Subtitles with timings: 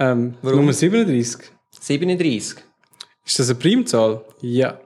[0.00, 0.60] Ähm, Warum?
[0.60, 1.52] Nummer 37.
[1.78, 2.64] 37.
[3.26, 4.24] Ist das eine Primzahl?
[4.40, 4.80] Ja.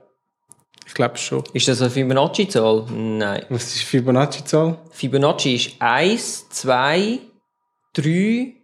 [0.87, 1.43] Ich glaube schon.
[1.53, 2.87] Ist das eine Fibonacci-Zahl?
[2.91, 3.47] Nein.
[3.49, 4.79] Was ist Fibonacci-Zahl?
[4.91, 7.21] Fibonacci ist 1, 2,
[7.95, 8.55] 3,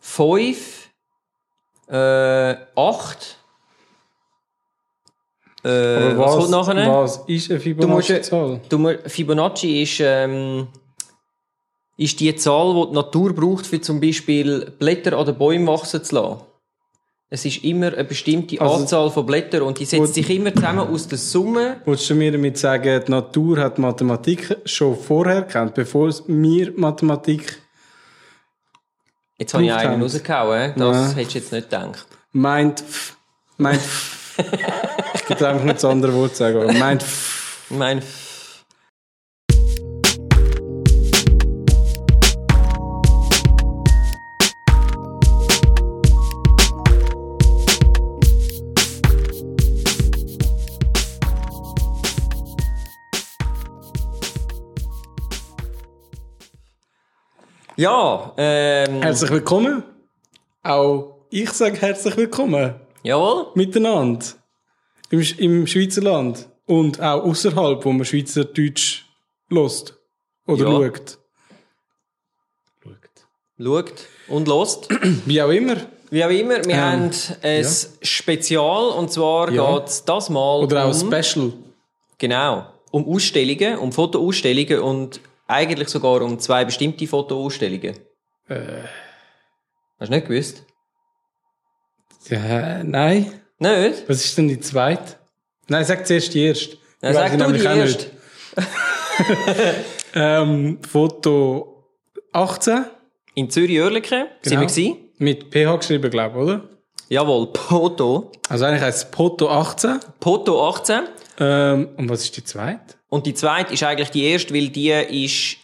[0.00, 0.90] 5,
[1.88, 3.36] äh, 8.
[5.64, 6.92] Äh, Aber was, kommt nachher?
[6.92, 8.60] Was ist eine Du musst, Fibonacci-Zahl?
[9.06, 10.68] Fibonacci ist, ähm,
[11.96, 16.04] ist die Zahl, die die Natur braucht, für zum Beispiel Blätter an den Bäumen wachsen
[16.04, 16.40] zu lassen.
[17.28, 20.80] Es ist immer eine bestimmte Also- Anzahl von Blättern und die setzt sich immer zusammen
[20.88, 21.80] aus der Summe.
[21.84, 27.60] Wolltest du mir damit sagen, die Natur hat Mathematik schon vorher kennt, bevor wir Mathematik
[29.38, 31.16] Jetzt habe ich einen rausgehauen, das Ja.
[31.16, 32.06] hättest du jetzt nicht gedacht.
[32.32, 32.84] meint,
[33.58, 33.80] meint,
[35.14, 37.66] ich könnte einfach nicht das andere Wort sagen, aber meint, f-
[57.76, 59.82] ja, ähm, herzlich willkommen.
[60.62, 62.74] Auch ich sage herzlich willkommen.
[63.02, 63.46] jawohl.
[63.54, 64.24] Miteinander.
[65.10, 66.48] Im, im Schweizer Land.
[66.66, 69.04] Und auch außerhalb, wo man Schweizerdeutsch
[69.50, 69.94] lost.
[70.46, 70.70] Oder Ja.
[70.72, 71.18] schaut.
[73.58, 73.92] Schaut
[74.28, 74.88] und lost.
[75.26, 75.76] Wie auch immer.
[76.10, 77.10] Wie auch immer, wir Ähm, haben
[77.42, 77.66] ein
[78.02, 79.78] Spezial und zwar Ja.
[79.78, 81.52] geht es das mal Oder auch um, Special.
[82.18, 87.96] genau, um Ausstellungen, um Fotoausstellungen und eigentlich sogar um zwei bestimmte Fotoausstellungen.
[88.48, 88.82] Äh.
[89.98, 90.64] Hast du nicht gewusst?
[92.28, 93.32] Ja, nein.
[93.58, 94.08] Nicht?
[94.08, 95.16] Was ist denn die zweite?
[95.68, 96.74] Nein, sag zuerst die erste.
[96.74, 98.10] Ich weiss sag du nämlich die auch nicht.
[98.56, 98.66] erst.
[100.18, 101.84] Ähm, Foto
[102.32, 102.86] 18.
[103.34, 104.96] In Zürich-Oerlikon sind wir Genau.
[105.18, 106.68] Mit PH geschrieben, glaube ich, oder?
[107.08, 108.32] Jawohl, Poto.
[108.48, 110.00] Also eigentlich heisst es Foto 18.
[110.18, 111.02] Poto 18.
[111.38, 112.94] Ähm, und was ist die zweite?
[113.08, 115.56] Und die zweite ist eigentlich die erste, weil die ist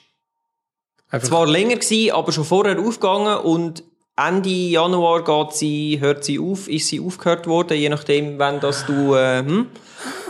[1.11, 3.85] Einfach zwar länger gewesen, aber schon vorher aufgegangen und
[4.17, 8.85] Ende Januar geht sie, hört sie auf, ist sie aufgehört worden, je nachdem, wenn das
[8.87, 9.67] du, äh, hm?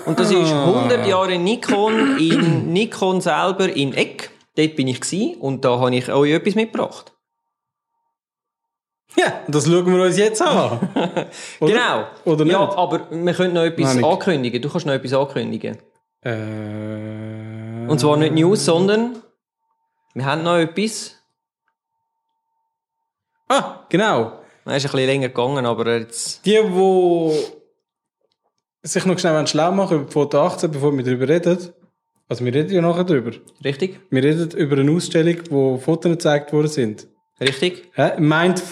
[0.07, 0.67] Und das ist Ah.
[0.67, 4.31] 100 Jahre Nikon, in Nikon selber in Eck.
[4.57, 7.13] Dort bin ich gewesen und da habe ich euch etwas mitgebracht.
[9.17, 10.79] Ja, das schauen wir uns jetzt an.
[11.61, 11.73] Oder?
[11.73, 12.07] Genau.
[12.25, 12.53] Oder nicht?
[12.53, 14.63] Ja, aber wir können noch etwas Nein, ankündigen.
[14.63, 15.79] Du kannst noch etwas ankündigen.
[16.25, 19.17] Äh, Und zwar nicht News, sondern
[20.15, 21.17] wir haben noch etwas.
[23.49, 24.41] Ah, genau.
[24.65, 26.47] Es ist ein bisschen länger gegangen, aber jetzt...
[26.47, 27.41] Die, die
[28.83, 31.59] sich noch schnell schlau machen über Foto 18, bevor wir darüber reden.
[32.29, 33.33] Also wir reden ja nachher darüber.
[33.65, 34.01] Richtig?
[34.11, 37.07] Wir reden über eine Ausstellung, wo Fotos gezeigt worden sind.
[37.41, 37.91] Richtig?
[37.95, 38.13] Hä?
[38.19, 38.63] Meint,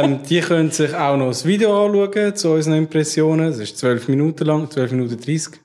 [0.00, 3.48] ähm, die können sich auch noch das Video anschauen zu unseren Impressionen.
[3.50, 5.60] Das ist 12 Minuten lang, 12 Minuten 30.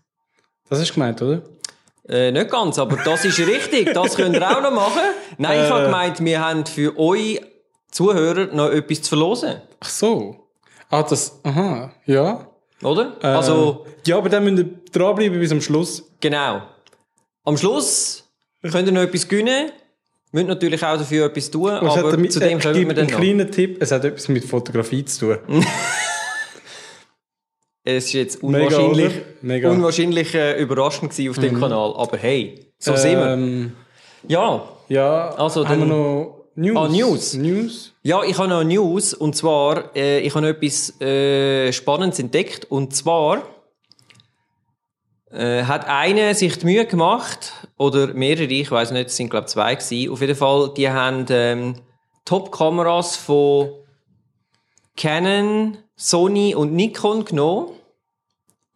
[0.69, 1.41] Das ist gemeint, oder?
[2.09, 3.93] Äh, nicht ganz, aber das ist richtig.
[3.93, 5.01] Das könnt ihr auch noch machen.
[5.37, 5.85] Nein, ich habe Äh.
[5.85, 7.41] gemeint, wir haben für euch
[7.91, 9.61] Zuhörer noch etwas zu verlosen.
[9.79, 10.35] Ach so.
[10.89, 12.47] Ah, das, aha, ja.
[12.83, 13.17] Oder?
[13.21, 16.03] Äh, Also, Ja, aber dann müsst ihr dranbleiben bis am Schluss.
[16.21, 16.61] genau.
[17.43, 18.23] Am Schluss
[18.61, 19.71] könnt ihr noch etwas gewinnen.
[20.31, 22.97] Müsst natürlich auch dafür etwas tun, Was aber damit, zu dem äh, kommen wir dann
[23.05, 23.19] einen noch.
[23.19, 25.65] kleinen Tipp, es hat etwas mit Fotografie zu tun.
[27.89, 29.25] Es ist jetzt Mega, unwahrscheinlich, oder?
[29.41, 29.71] Mega.
[29.71, 31.93] unwahrscheinlich äh, überraschend gewesen auf dem Kanal.
[31.95, 33.27] Aber hey, so sind wir.
[33.31, 33.71] ähm,
[34.27, 36.75] Ja, Ja, Also haben wir dann- noch News?
[36.77, 37.33] Ah, News.
[37.35, 37.93] News?
[38.03, 42.93] Ja, ich habe noch News und zwar, äh, ich habe etwas äh, Spannendes entdeckt und
[42.95, 43.43] zwar
[45.31, 49.47] äh, hat einer sich die Mühe gemacht oder mehrere, ich weiß nicht, es sind glaube
[49.47, 50.11] zwei gewesen.
[50.11, 51.75] Auf jeden Fall, die haben ähm,
[52.25, 53.69] Top-Kameras von
[54.95, 57.69] Canon, Sony und Nikon genommen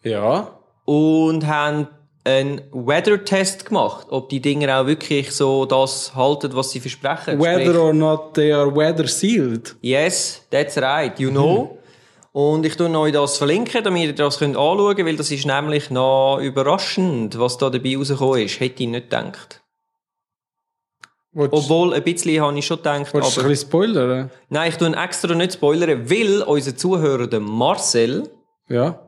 [0.03, 0.57] Ja.
[0.85, 1.87] und haben
[2.23, 7.39] einen Weather-Test gemacht, ob die Dinger auch wirklich so das halten, was sie versprechen.
[7.39, 9.75] Sprich- Whether or not they are weather sealed.
[9.81, 11.79] Yes, that's right, you know.
[12.33, 15.45] Und ich tue euch das verlinken, damit ihr das könnt anschauen könnt, weil das ist
[15.45, 18.59] nämlich noch überraschend, was da dabei rausgekommen ist.
[18.59, 19.61] Hätte ich nicht gedacht.
[21.33, 23.49] Willst, Obwohl, ein bisschen habe ich schon gedacht, willst du ein aber...
[23.49, 24.31] bisschen spoilern?
[24.49, 28.29] Nein, ich tue extra nicht spoilern, weil unser Zuhörer, der Marcel,
[28.67, 28.99] Ja.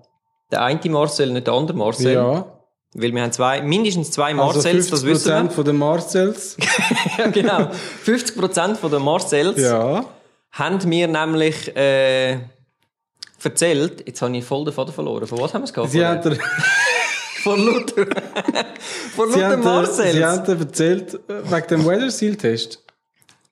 [0.51, 2.45] der eine Marcel, nicht der andere Marcel, Ja.
[2.93, 5.49] weil wir haben zwei, mindestens zwei Also Marcels, 50% das wissen wir.
[5.51, 6.57] von den Marcells.
[7.17, 7.69] Ja, genau.
[8.05, 10.05] 50% von den Marcels Ja.
[10.51, 12.39] haben mir nämlich äh,
[13.45, 15.27] erzählt, jetzt habe ich voll den Faden verloren.
[15.27, 15.91] Von was haben wir es gehabt?
[15.91, 16.37] Sie haben dir,
[17.43, 18.05] Von Luther.
[19.15, 22.79] Von Luther haben dir, sie haben erzählt, äh, wegen dem Weather Seal Test.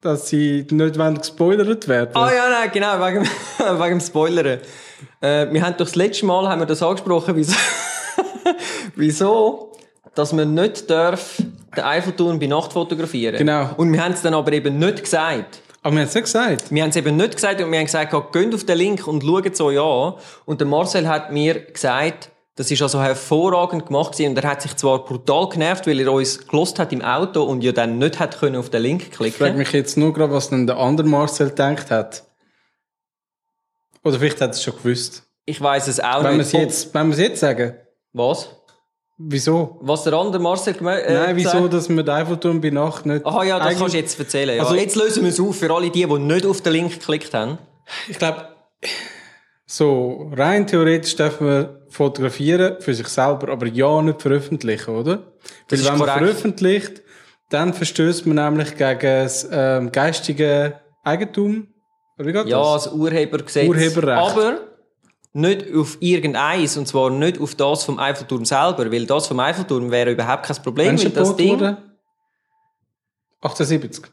[0.02, 2.12] dass sie nicht wollen gespoilert werden.
[2.16, 3.24] Ah ja, nein, genau, wegen,
[3.58, 4.60] wegen dem Spoilern.
[5.20, 7.56] Äh, wir haben doch das letzte Mal haben wir das angesprochen, wieso,
[8.96, 9.72] wieso
[10.16, 11.38] dass man nicht darf
[11.76, 13.38] den Eiffelturm bei Nacht fotografieren.
[13.38, 13.70] Genau.
[13.78, 15.62] Und wir haben es dann aber eben nicht gesagt.
[15.84, 16.72] Aber wir haben es nicht gesagt.
[16.72, 19.24] Wir haben es eben nicht gesagt und wir haben gesagt, geht auf den Link und
[19.24, 20.14] schaut es euch an.
[20.46, 24.32] Und der Marcel hat mir gesagt, das ist also hervorragend gemacht gewesen.
[24.32, 27.64] und er hat sich zwar brutal genervt, weil er uns gelost hat im Auto und
[27.64, 29.58] ja dann nicht hat können auf den Link Ich frage klicken.
[29.58, 32.26] mich jetzt nur gerade, was denn der andere Marcel gedacht hat.
[34.04, 35.24] Oder vielleicht hat er es schon gewusst.
[35.46, 36.48] Ich weiß es auch Wenn nicht.
[36.48, 37.76] es jetzt, wenn wir es jetzt sagen.
[38.14, 38.50] Was?
[39.28, 39.78] Wieso?
[39.82, 43.26] Was der andere Marcel gemeint äh, Nein, wieso, dass wir den Eiffelturm bei Nacht nicht...
[43.26, 44.56] Aha, ja, das Eigentlich- kannst du jetzt erzählen.
[44.58, 44.64] Ja.
[44.64, 47.34] Also- jetzt lösen wir es auf für alle die, die nicht auf den Link geklickt
[47.34, 47.58] haben.
[48.08, 48.46] Ich glaube,
[49.66, 55.34] so rein theoretisch dürfen wir fotografieren für sich selber, aber ja nicht veröffentlichen, oder?
[55.68, 56.18] Das Weil wenn man korrekt.
[56.26, 57.02] veröffentlicht,
[57.50, 61.68] dann verstößt man nämlich gegen das ähm, geistige Eigentum.
[62.18, 62.86] Oder wie geht Ja, das?
[62.86, 63.68] das Urhebergesetz.
[63.68, 64.18] Urheberrecht.
[64.32, 64.60] Aber
[65.34, 69.90] nicht auf irgendeins, und zwar nicht auf das vom Eiffelturm selber, weil das vom Eiffelturm
[69.92, 71.78] wäre überhaupt kein Problem, weil das Ding, worden?
[73.42, 74.06] 78.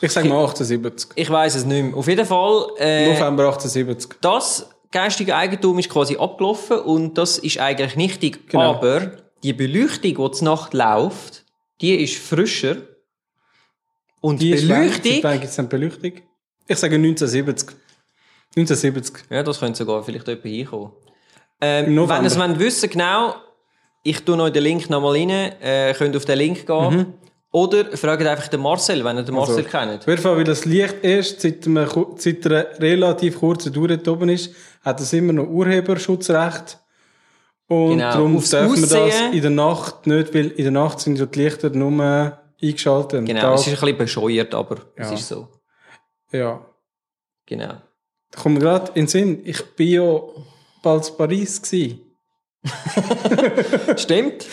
[0.00, 1.10] Ich sage mal 78.
[1.14, 1.96] ich weiß es nicht mehr.
[1.96, 4.16] Auf jeden Fall, äh, November 78.
[4.20, 8.48] das geistige Eigentum ist quasi abgelaufen und das ist eigentlich nichtig.
[8.48, 8.74] Genau.
[8.74, 9.12] Aber
[9.42, 11.44] die Beleuchtung, die zur Nacht läuft,
[11.80, 12.76] die ist frischer.
[14.20, 14.80] Und die ist wann?
[14.82, 16.12] Beleuchtung, Seit wann gibt's denn Beleuchtung?
[16.66, 17.76] Ich sage 1970.
[18.56, 19.26] 1970.
[19.30, 20.92] Ja, das könnte sogar vielleicht jemand hinkommen.
[21.60, 23.34] Ähm, wenn ihr es wollt wissen genau,
[24.02, 26.96] ich tue euch den Link nochmal rein, äh, könnt auf den Link gehen.
[26.96, 27.14] Mhm.
[27.52, 30.00] Oder fragt einfach den Marcel, wenn ihr den Marcel Also, kennt.
[30.00, 34.06] Auf jeden Fall, weil das Licht erst seit, einem, seit einer relativ kurzen Dauer dort
[34.08, 34.54] oben ist,
[34.84, 36.78] hat es immer noch Urheberschutzrecht.
[37.68, 38.12] Und Genau.
[38.12, 41.26] darum Aufs dürfen wir das in der Nacht nicht, weil in der Nacht sind ja
[41.26, 43.24] die Lichter nur eingeschaltet.
[43.26, 45.14] Genau, es ist ein bisschen bescheuert, aber es Ja.
[45.14, 45.48] ist so.
[46.32, 46.64] Ja.
[47.46, 47.74] Genau.
[48.30, 50.20] Da kommt mir gerade in den Sinn, ich bin ja
[50.82, 52.00] bald in Paris gewesen.
[53.96, 54.46] Stimmt?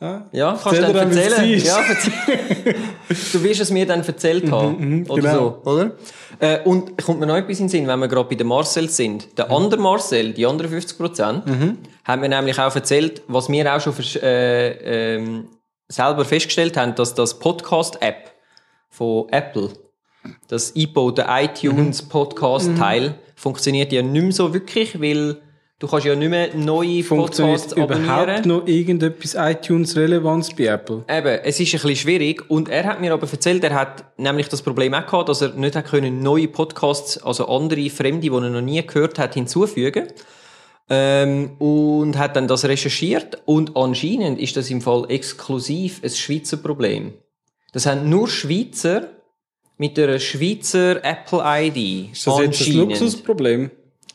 [0.00, 0.28] Ja?
[0.32, 1.62] Ja, kannst du dann erzählen.
[1.62, 1.82] Ja,
[3.08, 5.04] du wirst es mir dann erzählt haben.
[5.08, 5.60] oder genau.
[5.62, 5.92] so, oder?
[6.38, 8.88] Äh, und kommt mir noch etwas in den Sinn, wenn wir gerade bei den Marcel
[8.88, 9.26] sind.
[9.26, 9.34] Mhm.
[9.36, 11.44] Der andere Marcel, die anderen 50 Prozent,
[12.04, 15.48] haben mir nämlich auch erzählt, was wir auch schon äh, ähm,
[15.88, 18.32] selber festgestellt haben, dass das Podcast-App
[18.88, 19.70] von Apple,
[20.48, 21.44] das iPod, der Mhm.
[21.44, 25.38] iTunes Podcast-Teil, funktioniert ja nicht mehr so wirklich, weil
[25.78, 28.48] du kannst ja nicht mehr neue Funktioniert Podcasts überhaupt abonnieren.
[28.48, 31.04] noch irgendetwas iTunes-Relevanz bei Apple?
[31.08, 32.50] Eben, es ist ein bisschen schwierig.
[32.50, 35.54] Und er hat mir aber erzählt, er hat nämlich das Problem auch gehabt, dass er
[35.54, 40.08] nicht hat können neue Podcasts, also andere Fremde, die er noch nie gehört hat, hinzufügen.
[40.92, 43.40] Ähm, und hat dann das recherchiert.
[43.44, 47.14] Und anscheinend ist das im Fall exklusiv ein Schweizer Problem.
[47.72, 49.04] Das haben nur Schweizer
[49.80, 52.12] mit einer Schweizer Apple-ID.
[52.12, 53.70] Ist das jetzt ein Luxusproblem?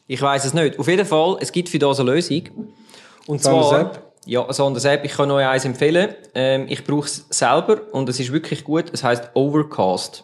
[0.06, 0.77] Ich weiß es nicht.
[0.77, 2.44] Auf jeden Fall, es gibt für das eine Lösung.
[3.25, 4.13] Und Eine zwar, App?
[4.27, 5.03] ja, eine andere App.
[5.03, 6.13] Ich kann euch eins empfehlen.
[6.35, 8.91] Ähm, ich brauche es selber und es ist wirklich gut.
[8.94, 10.23] Es heißt Overcast.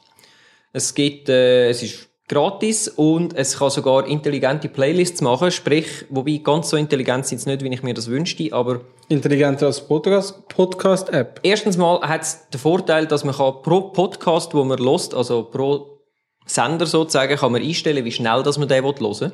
[0.73, 5.51] Es gibt, äh, es ist gratis und es kann sogar intelligente Playlists machen.
[5.51, 8.79] Sprich, wobei ganz so intelligent sind sie nicht, wie ich mir das wünschte, aber
[9.09, 11.41] Intelligenter als Podcast- Podcast-App.
[11.43, 15.43] Erstens mal hat es den Vorteil, dass man kann pro Podcast, wo man lost, also
[15.43, 15.99] pro
[16.45, 19.31] Sender sozusagen, kann man einstellen, wie schnell dass man den hören will.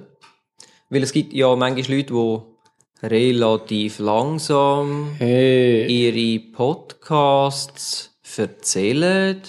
[0.90, 5.86] Weil es gibt ja manchmal Leute, die relativ langsam Hey.
[5.86, 9.40] ihre Podcasts erzählen.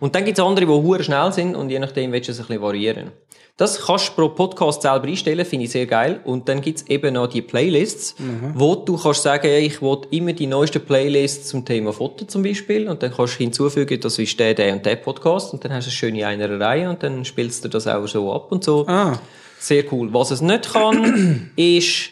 [0.00, 2.38] Und dann gibt es andere, die hure schnell sind und je nachdem willst du es
[2.40, 3.12] ein bisschen variieren.
[3.58, 6.20] Das kannst du pro Podcast selber einstellen, finde ich sehr geil.
[6.24, 8.14] Und dann gibt es eben noch die Playlists,
[8.54, 12.86] wo du kannst sagen, ich will immer die neuesten Playlists zum Thema Foto zum Beispiel.
[12.86, 15.54] Und dann kannst du hinzufügen, das ist der, der und der Podcast.
[15.54, 18.30] Und dann hast du eine schöne eine Reihe und dann spielst du das auch so
[18.30, 18.86] ab und so.
[18.88, 19.18] Ah,
[19.58, 20.12] Sehr cool.
[20.12, 22.10] Was es nicht kann, ist,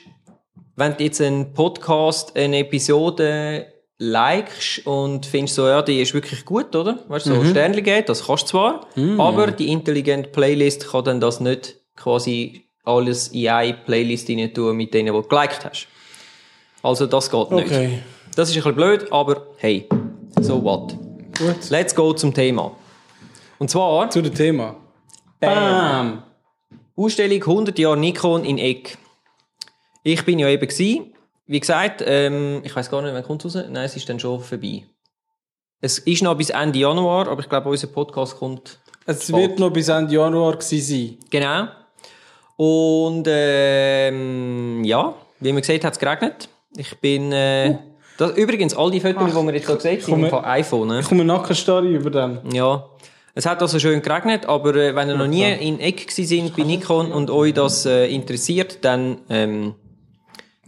[0.77, 3.67] wenn du jetzt einen Podcast, eine Episode
[3.99, 6.99] likest und findest so, ja, die ist wirklich gut, oder?
[7.09, 8.87] Weißt du, so Sternchen geht, das kannst du zwar,
[9.19, 14.77] aber die intelligente Playlist kann dann das nicht quasi alles in eine Playlist rein tun
[14.77, 15.87] mit denen, die du geliked hast.
[16.83, 17.67] Also das geht nicht.
[17.67, 17.99] okay.
[18.37, 19.89] Das ist ein bisschen blöd, aber hey,
[20.41, 20.97] so what.
[21.39, 21.71] Gut.
[21.71, 22.73] Let's go zum Thema.
[23.59, 24.77] Und zwar Zu dem Thema.
[25.41, 26.23] Bam.
[26.97, 28.99] Ausstellung 100 Jahre Nikon in Eck.
[30.03, 31.14] Ich bin ja eben.
[31.47, 33.55] Wie gesagt, ähm, ich weiß gar nicht, wann kommt raus?
[33.55, 34.85] Nein, es ist dann schon vorbei.
[35.81, 39.51] Es ist noch bis Ende Januar, aber ich glaube, unser Podcast kommt Es Bald.
[39.51, 41.19] wird noch bis Ende Januar sein.
[41.29, 41.67] Genau.
[42.57, 46.49] Und ähm, ja, wie man sieht, hat es geregnet.
[46.77, 47.33] Ich bin.
[47.33, 47.79] Äh,
[48.17, 50.89] das, übrigens, all die Fotos, die wir jetzt hier gesehen haben, sind von iPhone.
[50.89, 51.01] Ne?
[51.01, 52.39] Ich komme Nackenstarre über dem.
[52.53, 52.89] Ja.
[53.35, 56.63] Es hat also schön geregnet, aber äh, wenn ihr noch nie in Eck sind bei
[56.63, 59.75] Nikon und euch das äh, interessiert, dann ähm,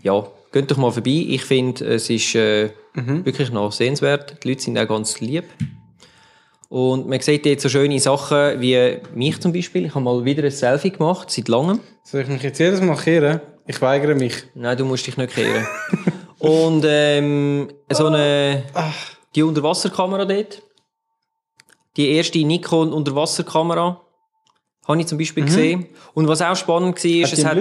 [0.02, 1.24] ja, geht doch mal vorbei.
[1.28, 4.42] Ich finde, es ist äh, wirklich noch sehenswert.
[4.42, 5.44] Die Leute sind auch ganz lieb.
[6.68, 9.86] Und man sieht jetzt so schöne Sachen wie mich zum Beispiel.
[9.86, 11.80] Ich habe mal wieder ein Selfie gemacht, seit langem.
[12.02, 13.40] Soll ich mich jetzt jedes Mal kehren?
[13.66, 14.34] Ich weigere mich.
[14.54, 15.66] Nein, du musst dich nicht kehren.
[16.38, 18.64] und ähm, so eine
[19.34, 20.62] die Unterwasserkamera dort.
[21.96, 24.02] Die erste Nikon Unterwasserkamera
[24.86, 25.86] habe ich zum Beispiel gesehen.
[26.14, 27.58] Und was auch spannend war, ist, es hat...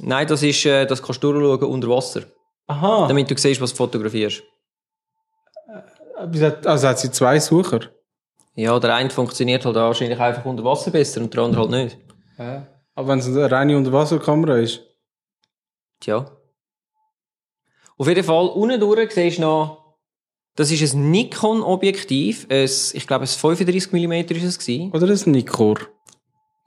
[0.00, 2.22] Nein, das ist, äh, das kannst du durchschauen unter Wasser.
[2.66, 3.06] Aha.
[3.08, 4.42] Damit du siehst, was du fotografierst.
[6.64, 7.80] Also hat sie zwei Sucher.
[8.54, 11.98] Ja, der eine funktioniert halt wahrscheinlich einfach unter Wasser besser und der andere halt nicht.
[12.38, 12.66] Ja.
[12.94, 14.80] Aber wenn es eine reine Unterwasserkamera ist.
[16.00, 16.30] Tja.
[17.98, 19.96] Auf jeden Fall, unten durch siehst du noch,
[20.54, 22.46] das ist ein Nikon-Objektiv.
[22.50, 24.90] Ich glaube, ein 35 mm ist es gewesen.
[24.92, 25.76] Oder ein Nikkor.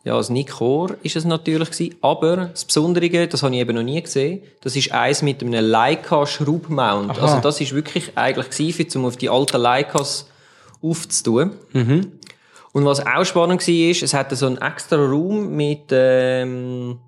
[0.06, 1.96] Ja, ein Nikon ist es natürlich gewesen.
[2.02, 5.66] Aber das Besondere, das habe ich eben noch nie gesehen, das ist eins mit einem
[5.66, 7.12] Leica-Schraubmount.
[7.12, 7.22] Aha.
[7.22, 10.30] Also das ist wirklich eigentlich gewesen, um auf die alten Leicas
[10.82, 11.52] aufzutun.
[12.72, 17.00] Und was auch spannend war, ist, es hatte so einen extra Raum mit, ähm,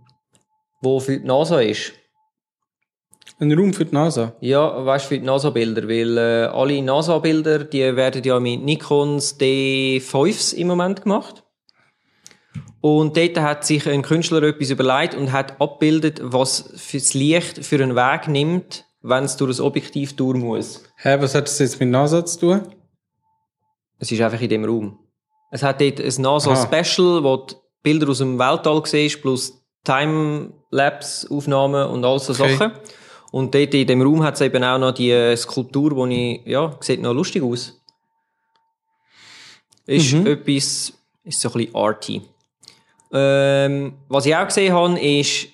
[0.82, 1.94] wo für die NASA ist.
[3.40, 4.34] Ein Raum für die NASA.
[4.42, 9.40] Ja, weißt du, für die NASA-Bilder, weil äh, alle NASA-Bilder, die werden ja mit Nikons
[9.40, 11.41] D5s im Moment gemacht.
[12.82, 17.82] Und dort hat sich ein Künstler etwas überlegt und hat abgebildet, was fürs Licht für
[17.82, 20.84] einen Weg nimmt, wenn es durch das Objektiv durch muss.
[20.98, 22.62] Hä, was hat das jetzt mit NASA zu tun?
[24.00, 24.98] Es ist einfach in dem Raum.
[25.52, 32.06] Es hat dort ein NASA-Special, wo du Bilder aus dem Weltall siehst, plus Timelapse-Aufnahmen und
[32.06, 32.56] all so Okay.
[32.56, 32.72] Sachen.
[33.32, 36.42] Und dort in dem Raum hat es eben auch noch die äh, Skulptur, wo ich,
[36.46, 37.78] ja, sieht noch lustig aus.
[39.86, 42.22] Ist etwas, ist so ein bisschen arty.
[43.14, 45.48] Ähm, was ich auch gesehen habe, ist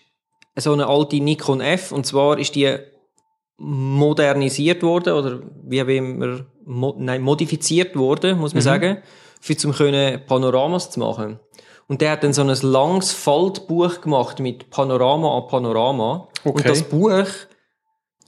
[0.55, 2.77] so eine alte Nikon F, und zwar ist die
[3.57, 8.97] modernisiert worden, oder wie immer, mo nein, modifiziert worden, muss man sagen,
[9.41, 11.39] für zum können Panoramas zu machen.
[11.87, 16.27] Und der hat dann so ein langes Faltbuch gemacht mit Panorama an Panorama.
[16.43, 16.67] Und Okay.
[16.67, 17.27] das Buch,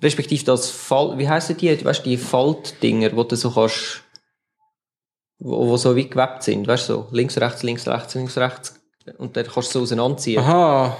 [0.02, 4.04] respektive das Fall, wie heissen die, weißt du, die Faltdinger, wo du so kannst,
[5.40, 8.79] wo, wo so wie gewebt sind, weißt du, so, links, rechts, links, rechts, links, rechts,
[9.18, 10.42] und dann kannst du so auseinanderziehen.
[10.42, 10.98] Aha.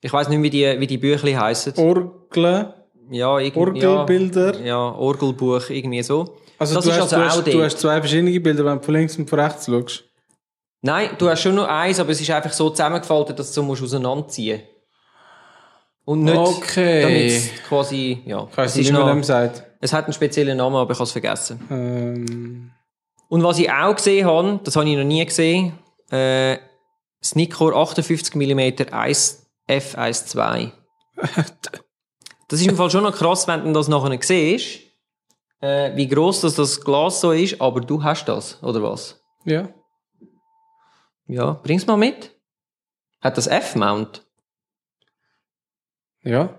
[0.00, 1.72] Ich weiss nicht, wie die, wie die Büchli heissen.
[1.76, 2.72] Orgeln.
[3.10, 3.86] Ja, irgendwie.
[3.86, 4.58] Orgelbilder.
[4.60, 6.36] Ja, ja, Orgelbuch, irgendwie so.
[6.58, 8.78] Also, das du, ist hast, also du, auch hast, du hast zwei verschiedene Bilder, wenn
[8.78, 10.04] du von links und von rechts schaust.
[10.82, 13.62] Nein, du hast schon nur eins, aber es ist einfach so zusammengefaltet, dass du so
[13.62, 14.62] musst auseinanderziehen
[16.04, 17.02] Und nicht, Okay.
[17.02, 18.46] damit es quasi, ja.
[18.50, 19.64] Ich es, nicht, noch, dem sagt.
[19.80, 21.60] es hat einen speziellen Namen, aber ich habe es vergessen.
[21.70, 22.70] Ähm,
[23.28, 25.72] Und was ich auch gesehen habe, das habe ich noch nie gesehen,
[26.10, 26.58] äh,
[27.20, 30.72] das Nikkor 58 mm 1 F12.
[32.48, 34.80] Das ist im Fall schon noch krass, wenn du das nachher siehst,
[35.60, 39.20] äh, wie gross das, das Glas so ist, aber du hast das, oder was?
[39.44, 39.68] ja.
[41.28, 42.30] Ja, bring's mal mit.
[43.20, 44.24] Hat das F-Mount?
[46.22, 46.50] Ja.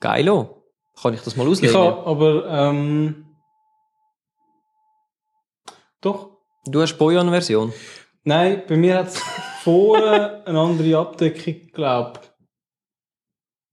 [0.00, 0.64] Geilo.
[1.00, 1.76] Kann ich das mal Ich auslegen?
[1.76, 3.36] habe aber, ähm,
[6.00, 6.30] doch.
[6.64, 7.72] Du hast Boyan-Version.
[8.28, 9.18] Nein, bei mir hat es
[9.62, 12.20] vorne eine andere Abdeckung, glaube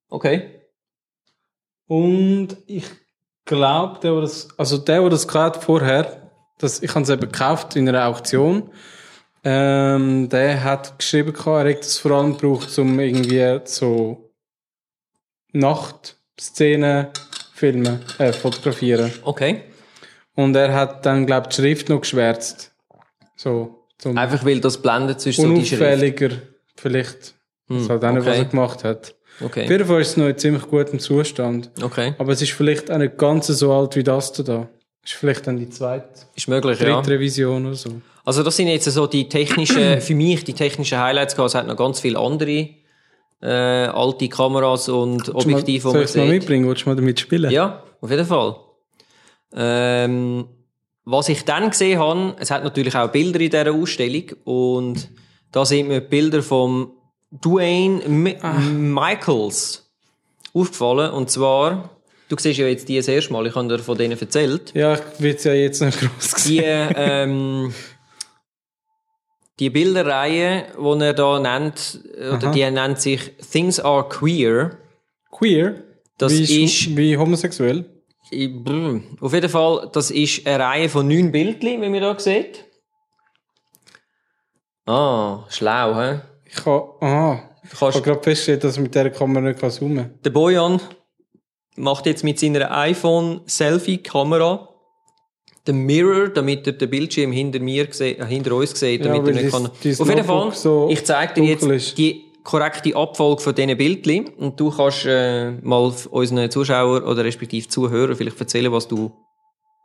[0.09, 0.61] Okay.
[1.87, 2.85] Und ich
[3.45, 7.21] glaube, der, der das, also der, der das gehabt vorher, das, ich habe es eben
[7.21, 8.69] gekauft in einer Auktion,
[9.43, 14.35] ähm, der hat geschrieben, er hat es vor allem gebraucht, um irgendwie so
[15.51, 17.07] Nachtszenen
[17.55, 19.11] filmen, äh, fotografieren.
[19.23, 19.63] Okay.
[20.35, 22.71] Und er hat dann, glaube ich, die Schrift noch geschwärzt.
[23.35, 23.82] So,
[24.15, 26.43] Einfach weil das blendet zwischen so die Schrift.
[26.75, 27.35] vielleicht.
[27.69, 29.15] Das halt auch nicht, was er gemacht hat.
[29.39, 29.67] Auf Okay.
[29.67, 31.71] jeden Fall ist es noch in ziemlich gutem Zustand.
[31.81, 32.13] Okay.
[32.19, 34.69] Aber es ist vielleicht auch nicht ganz so alt wie das da.
[35.03, 36.99] Ist vielleicht dann die zweite, Ist möglich, dritte ja.
[36.99, 37.89] Revision oder so.
[38.25, 41.49] Also das sind jetzt so die technischen, für mich die technischen Highlights gehabt.
[41.49, 42.69] Es hat noch ganz viele andere
[43.41, 46.67] äh, alte Kameras und Objektive, Soll die man ich es mal mitbringen?
[46.69, 47.51] Willst du mal damit spielen?
[47.51, 48.55] Ja, auf jeden Fall.
[49.55, 50.45] Ähm,
[51.05, 55.09] was ich dann gesehen habe, es hat natürlich auch Bilder in dieser Ausstellung und
[55.51, 56.93] da sind mir Bilder vom
[57.31, 58.37] Dwayne Mi
[58.71, 59.91] Michaels
[60.53, 61.89] aufgefallen und zwar,
[62.29, 64.93] du siehst ja jetzt die das erste Mal, ich habe dir von denen erzählt, Ja,
[64.93, 66.89] ich will es ja jetzt nicht groß die, sehen.
[66.95, 67.73] ähm,
[69.59, 74.77] die Bilderreihe, die er da nennt, oder die nennt sich Things Are Queer.
[75.31, 75.75] Queer?
[76.17, 77.85] Das wie, ist- wie homosexuell?
[78.33, 79.01] Ich- brr.
[79.21, 82.65] Auf jeden Fall, das ist eine Reihe von neun Bildchen, wie man da sieht.
[84.85, 86.19] Ah, schlau, hä?
[86.45, 87.49] Ich kann, aha.
[87.61, 90.19] Du Ich kannst, habe gerade festgestellt, dass ich mit dieser Kamera nicht kann zoomen kann.
[90.23, 90.81] der Bojan
[91.77, 94.69] macht jetzt mit seiner iPhone-Selfie-Kamera
[95.65, 99.37] den Mirror, damit er den Bildschirm hinter mir äh, hinter uns sieht, Ja, damit weil
[99.37, 99.67] er nicht kann.
[99.67, 104.59] Auf jeden Fall, so ich zeige dir jetzt die korrekte Abfolge von diesen Bildchen und
[104.59, 109.11] du kannst äh, mal unseren Zuschauern oder respektive Zuhörern vielleicht erzählen, was du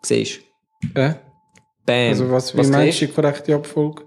[0.03, 0.41] siehst.
[0.95, 1.15] Äh?
[1.87, 2.09] Bam.
[2.11, 4.05] Also was, wie meinst du die korrekte Abfolge?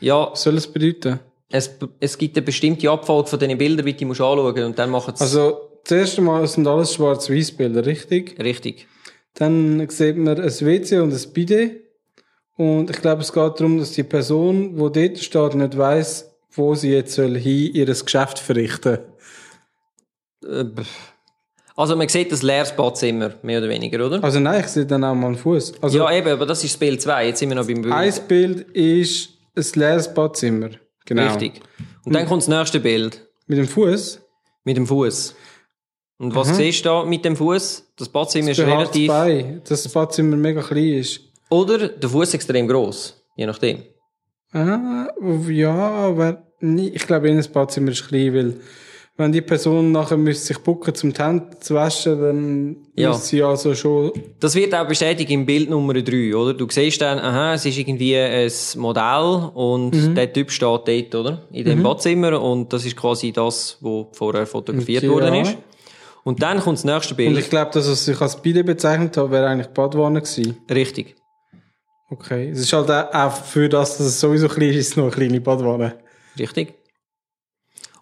[0.00, 1.20] Ja, Was soll es bedeuten?
[1.50, 4.90] es, es gibt eine bestimmte Abfolge von diesen Bildern, wie du musst anschauen und dann
[4.90, 8.38] machen Also, das erste Mal sind alles Schwarz-Weiß-Bilder, richtig?
[8.38, 8.86] richtig.
[9.34, 11.82] Dann sieht man ein WC und ein Bidet.
[12.56, 16.74] Und ich glaube, es geht darum, dass die Person, die dort steht, nicht weiss, wo
[16.74, 18.98] sie jetzt soll hin ihr Geschäft verrichten
[20.44, 20.64] Äh.
[21.76, 24.22] Also man sieht das leeres Badzimmer, mehr oder weniger, oder?
[24.22, 25.74] Also nein, ich sehe dann auch mal einen Fuß.
[25.80, 27.28] Also ja, eben, aber das ist das Bild 2.
[27.28, 27.94] Jetzt sind wir noch beim Bild.
[27.94, 30.70] ein Bild ist ein leeres Badzimmer.
[31.06, 31.26] Genau.
[31.28, 31.60] Richtig.
[32.04, 34.20] Und dann kommt das nächste Bild Mit dem Fuß.
[34.64, 35.34] mit dem Fuß.
[36.18, 37.92] Und was siehst du da mit dem Fuß?
[37.96, 39.08] Das Badzimmer ist Behaart relativ.
[39.08, 41.20] bei, dass das Badzimmer mega klein ist.
[41.48, 43.82] Oder der Fuß extrem groß, je nachdem.
[44.52, 45.08] Ah,
[45.48, 48.54] ja, aber nie, ich glaube, in ein Badzimmer ist klein, weil
[49.16, 53.10] wenn die Person nachher müsste sich bucken, zum die Hände zu waschen, dann Ja.
[53.10, 56.54] müsste sie also schon Das wird auch bestätigt im Bild Nummer 3, oder?
[56.54, 60.14] Du siehst dann, aha, es ist irgendwie ein Modell und Mhm.
[60.14, 61.42] der Typ steht dort, oder?
[61.52, 65.42] In dem Badzimmer und das ist quasi das, was vorher fotografiert Okay, worden ja.
[65.42, 65.56] ist.
[66.24, 67.38] Und dann kommt das nächste Und Bild.
[67.38, 70.56] ich glaube, dass es sich als Bide bezeichnet hat, wäre eigentlich Badwanne gewesen.
[70.70, 71.14] Richtig.
[72.10, 72.50] Okay.
[72.50, 75.12] Es ist halt auch- für das, dass es sowieso klein ist, ist es noch eine
[75.12, 75.98] kleine Badwanne.
[76.38, 76.74] Richtig.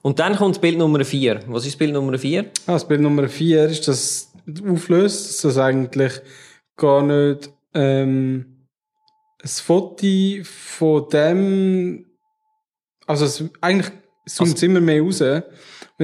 [0.02, 1.40] Und dann kommt das Bild Nummer 4.
[1.48, 2.44] Was ist das Bild Nummer 4?
[2.66, 4.32] Ah, das Bild Nummer 4 ist, dass
[4.66, 6.12] auflöst, dass das eigentlich
[6.76, 8.64] gar nicht ähm,
[9.42, 10.06] ein Foto
[10.44, 12.06] von dem,
[13.06, 13.90] also es, eigentlich
[14.26, 15.20] zoomt es immer mehr raus.
[15.20, 15.42] Und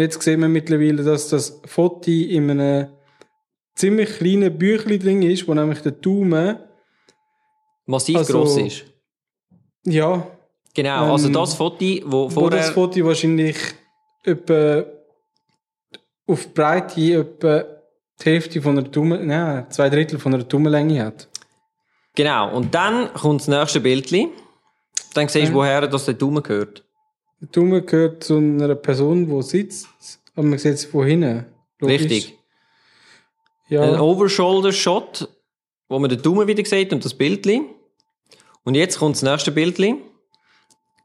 [0.00, 2.88] jetzt sehen wir mittlerweile, dass das Foto in einem
[3.76, 6.58] ziemlich kleinen Büchlein drin ist, wo nämlich der Daumen,
[7.86, 8.84] Massiv Also- gross ist.
[9.84, 10.26] ja,
[10.76, 12.72] Genau, also Ähm, das Foto, wo wo das vorher...
[12.72, 13.56] Foto wahrscheinlich
[14.24, 14.84] etwa
[16.26, 17.64] auf Breite etwa
[18.20, 21.28] die Hälfte von einer Daumen, nein, zwei Drittel von einer Daumenlänge hat.
[22.16, 24.30] Genau, und dann kommt das nächste Bildchen.
[25.14, 26.84] Dann siehst du, woher das der Daumen gehört.
[27.40, 29.86] Der Daumen gehört zu einer Person, die sitzt,
[30.34, 31.46] aber man sieht sie von hinten.
[31.78, 32.00] Logisch.
[32.02, 32.38] Richtig.
[33.70, 35.28] Ein Ja, Overshoulder-Shot,
[35.88, 37.66] wo man den Daumen wieder sieht und das Bildchen.
[38.64, 40.00] Und jetzt kommt das nächste Bildchen.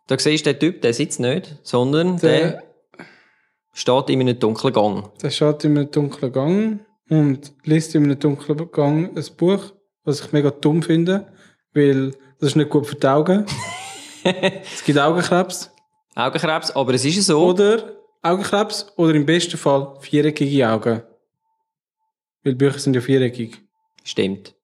[0.07, 2.63] Da siehst du den Typ, der sitzt nicht, sondern der, der,
[3.73, 5.11] steht in einem dunklen Gang.
[5.21, 10.21] der steht in einem dunklen Gang und liest in einem dunklen Gang ein Buch, was
[10.21, 11.31] ich mega dumm finde,
[11.73, 13.45] weil das ist nicht gut für die Augen.
[14.23, 15.71] es gibt Augenkrebs.
[16.15, 17.39] Augenkrebs, aber es ist ja so.
[17.39, 21.03] Oder Augenkrebs oder im besten Fall viereckige Augen.
[22.43, 23.61] Weil Bücher sind ja viereckig.
[24.03, 24.55] Stimmt.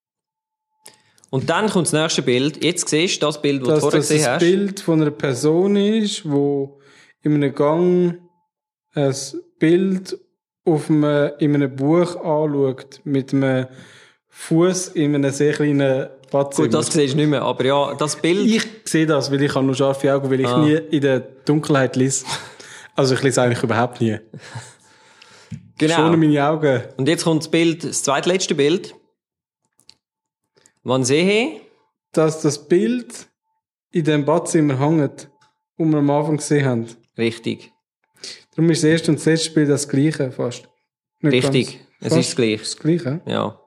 [1.35, 2.63] Und dann kommt das nächste Bild.
[2.63, 4.39] Jetzt siehst du das Bild, das du vorher das gesehen hast.
[4.39, 6.79] Bild von einer Person ist, wo
[7.23, 8.19] in einem Gang
[8.93, 9.15] ein
[9.59, 10.17] Bild
[10.63, 13.67] auf einem, in einem Buch anschaut, mit einem
[14.29, 16.67] Fuß in einem sehr kleinen Badzimmer.
[16.69, 18.47] Gut, das siehst du nicht mehr, aber ja, das Bild.
[18.47, 20.63] ich sehe das, weil ich habe nur scharfe Augen, weil ich Ah.
[20.65, 22.25] nie in der Dunkelheit lese.
[22.97, 24.17] Also ich lese eigentlich überhaupt nie.
[25.77, 25.95] genau.
[25.95, 26.81] Schon meine Augen.
[26.95, 28.95] Und jetzt kommt das Bild, das zweitletzte Bild.
[30.85, 31.61] Man sehe,
[32.11, 33.27] dass das Bild
[33.91, 35.31] in dem Badzimmer hängt,
[35.77, 36.87] wo wir am Anfang gesehen haben.
[37.17, 37.71] richtig,
[38.51, 40.69] Darum ist das erste und das letzte Bild das gleiche fast.
[41.21, 41.79] Nicht richtig.
[41.99, 42.57] Es fast ist das Gleiche.
[42.57, 43.21] Das gleiche.
[43.25, 43.59] Ja.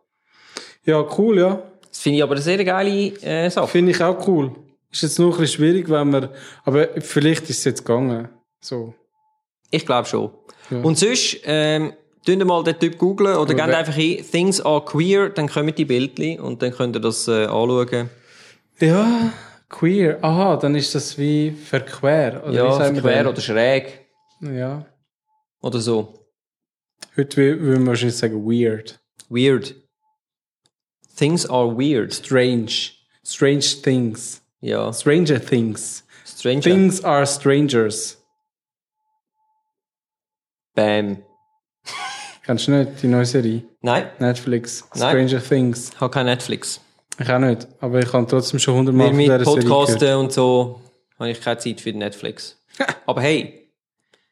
[0.84, 1.62] Ja, cool, ja.
[1.88, 3.66] Das finde ich aber eine sehr geile äh, Sache.
[3.66, 4.54] Finde ich auch cool.
[4.92, 6.28] Ist jetzt noch ein bisschen schwierig, wenn man,
[6.62, 8.28] aber vielleicht ist es jetzt gegangen.
[8.60, 8.94] So.
[9.72, 10.30] Ich glaube schon.
[10.70, 10.82] Ja.
[10.82, 11.94] Und sonst, ähm,
[12.36, 15.74] tun mal den Typ googlen oder gebt wer- einfach ein, Things are queer, dann kommen
[15.74, 18.10] die Bildchen und dann könnt ihr das äh, anschauen.
[18.80, 19.32] Ja,
[19.68, 20.18] queer.
[20.22, 22.42] Aha, dann ist das wie verquer.
[22.44, 23.26] Oder ja, sagen wir quer denn?
[23.32, 24.06] oder schräg
[24.40, 24.84] Ja.
[25.62, 26.14] oder so.
[27.16, 29.00] Heute wü- würden wir wahrscheinlich sagen weird.
[29.28, 29.74] Weird.
[31.16, 32.14] Things are weird.
[32.14, 32.70] Strange.
[33.24, 34.40] Strange things.
[34.60, 36.04] Ja, Stranger things.
[36.24, 36.62] stranger.
[36.62, 38.16] Things are strangers.
[40.74, 41.18] Bam.
[42.48, 43.62] Kennst du nicht die neue Serie?
[43.82, 44.88] Nein, Netflix.
[44.94, 45.10] Nein.
[45.28, 45.90] Stranger Things.
[45.94, 46.80] ich habe kein Netflix.
[47.20, 47.68] Ich auch nicht.
[47.78, 49.68] Aber ich habe trotzdem schon hundertmal von dieser Serie gehört.
[49.68, 50.80] Podcasten und so
[51.18, 52.58] habe ich keine Zeit für Netflix.
[53.06, 53.68] Aber hey,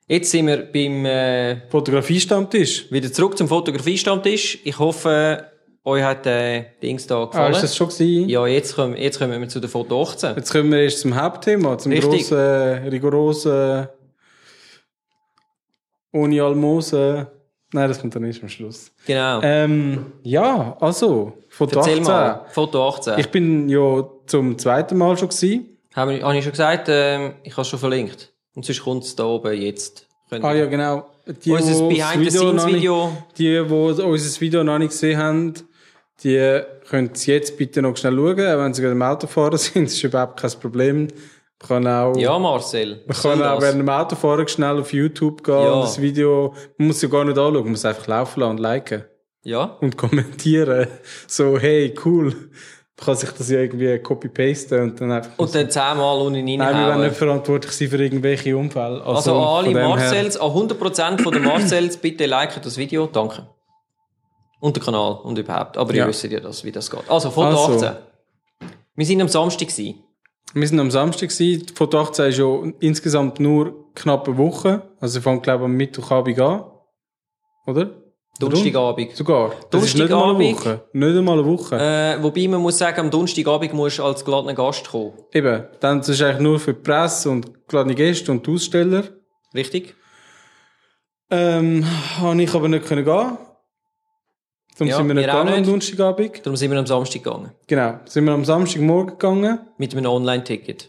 [0.08, 2.90] jetzt sind wir beim äh, Fotografie-Stammtisch.
[2.90, 4.60] wieder zurück zum Fotografiestammtisch.
[4.64, 5.50] Ich hoffe,
[5.84, 7.52] euch hat der Dings da Ah, gefallen.
[7.52, 8.30] ist das schon gewesen?
[8.30, 10.36] ja, jetzt kommen, jetzt kommen wir zu der Foto 18.
[10.36, 12.30] Jetzt kommen wir erst zum Hauptthema, zum Richtig.
[12.30, 13.88] grossen, rigorosen,
[16.14, 17.26] ohne Almosen.
[17.72, 18.92] Nein, das kommt dann erst am Schluss.
[19.06, 19.40] Genau.
[19.42, 22.02] Ähm, ja, also, von Erzähl 18.
[22.04, 22.44] mal.
[22.50, 23.18] Foto 18.
[23.18, 25.76] Ich bin ja zum zweiten Mal schon gewesen.
[25.94, 28.32] Habe ich, habe ich schon gesagt, ähm, ich habe es schon verlinkt.
[28.54, 30.06] Und sonst kommt es da oben jetzt.
[30.30, 31.06] Könnt Ah ja, genau.
[31.44, 33.12] Die, Unser wo das Behind the Video Scenes noch nicht- Video.
[33.36, 35.54] Die, die unser Video noch nicht gesehen haben,
[36.22, 39.86] die können es jetzt bitte noch schnell schauen, wenn sie gerade im Autofahren sind.
[39.86, 41.08] Das ist überhaupt kein Problem.
[41.60, 43.02] Man kann auch, Ja, Marcel.
[43.06, 45.72] man kann auch während dem Autofahren schnell auf YouTube gehen Ja.
[45.72, 48.60] und das Video, man muss ja gar nicht anschauen, man muss einfach laufen lassen und
[48.60, 49.04] liken
[49.42, 49.76] Ja.
[49.80, 50.86] und kommentieren.
[51.26, 52.24] So, hey, cool.
[52.98, 55.30] Man kann sich das ja irgendwie copy-pasten und dann einfach...
[55.38, 57.02] Und dann zehnmal unten Nein, wir reinhauen.
[57.02, 59.02] nicht verantwortlich sein für irgendwelche Unfälle.
[59.04, 63.06] Also an alle Marcells, an 100% von den Marcells, bitte liken das Video.
[63.06, 63.46] Danke.
[64.60, 65.76] Und den Kanal und überhaupt.
[65.76, 66.04] Aber Ja.
[66.04, 67.08] ihr wisst ja das, wie das geht.
[67.08, 67.86] Also, Foto Also.
[67.86, 67.96] 18.
[68.94, 70.02] Wir sind am Samstag gewesen.
[70.54, 71.66] Wir sind am Samstag gewesen.
[71.66, 74.82] Die Foto 18 ist ja insgesamt nur knapp eine Woche.
[75.00, 76.64] Also, ich fange, glaube ich, am Mittwochabend an.
[77.66, 77.90] Oder?
[78.38, 79.16] Donnerstagabend.
[79.16, 79.52] Sogar.
[79.70, 80.54] Das ist nicht einmal eine.
[80.54, 80.82] Woche.
[80.92, 81.76] Nicht einmal eine Woche.
[81.76, 85.12] Äh, wobei man muss sagen, am Donnerstagabend musst du als geladener Gast kommen.
[85.32, 85.64] Eben.
[85.80, 89.04] Dann, ist eigentlich nur für die Presse und geladene Gäste und die Aussteller.
[89.54, 89.94] Richtig?
[91.30, 91.84] Ähm,
[92.20, 93.38] habe ich aber nicht können gehen.
[94.78, 95.64] Darum Ja, sind wir nicht gegangen am.
[95.64, 96.40] Donnerstagabend.
[96.44, 97.50] Darum sind wir am Samstag gegangen.
[97.66, 98.00] Genau.
[98.04, 99.58] Sind wir am Samstagmorgen gegangen.
[99.78, 100.88] Mit einem Online-Ticket.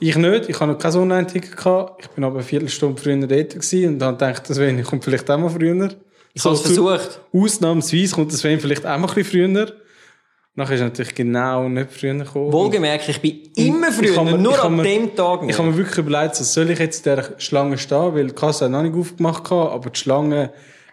[0.00, 2.02] Ich nicht, ich habe noch kein Online-Ticket gehabt.
[2.04, 5.30] Ich bin aber eine Viertelstunde früher dort gewesen und habe gedacht, das Sven kommt vielleicht
[5.30, 5.90] auch mal früher.
[6.32, 7.20] Ich habe es versucht.
[7.34, 9.72] Ausnahmsweise kommt das Sven vielleicht auch mal ein bisschen früher.
[10.54, 12.52] Nachher ist er natürlich genau nicht früher gekommen.
[12.52, 15.58] Wohlgemerkt, ich bin immer Ich früher, mir- nur ich an dem Tag Ich nicht.
[15.58, 18.64] habe mir wirklich überlegt, so soll ich jetzt in dieser Schlange stehen, weil die Kasse
[18.66, 20.52] hat noch nicht aufgemacht aber die Schlange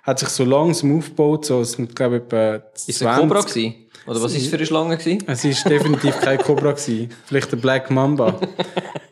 [0.09, 3.41] hat sich so langsam aufgebaut, so, es sind, glaube ich, etwa Ist es ein Cobra
[3.41, 3.75] gewesen?
[4.07, 5.23] Oder was ist es für eine Schlange gewesen?
[5.27, 7.09] Es ist definitiv kein Cobra gewesen.
[7.25, 8.39] Vielleicht ein Black Mamba.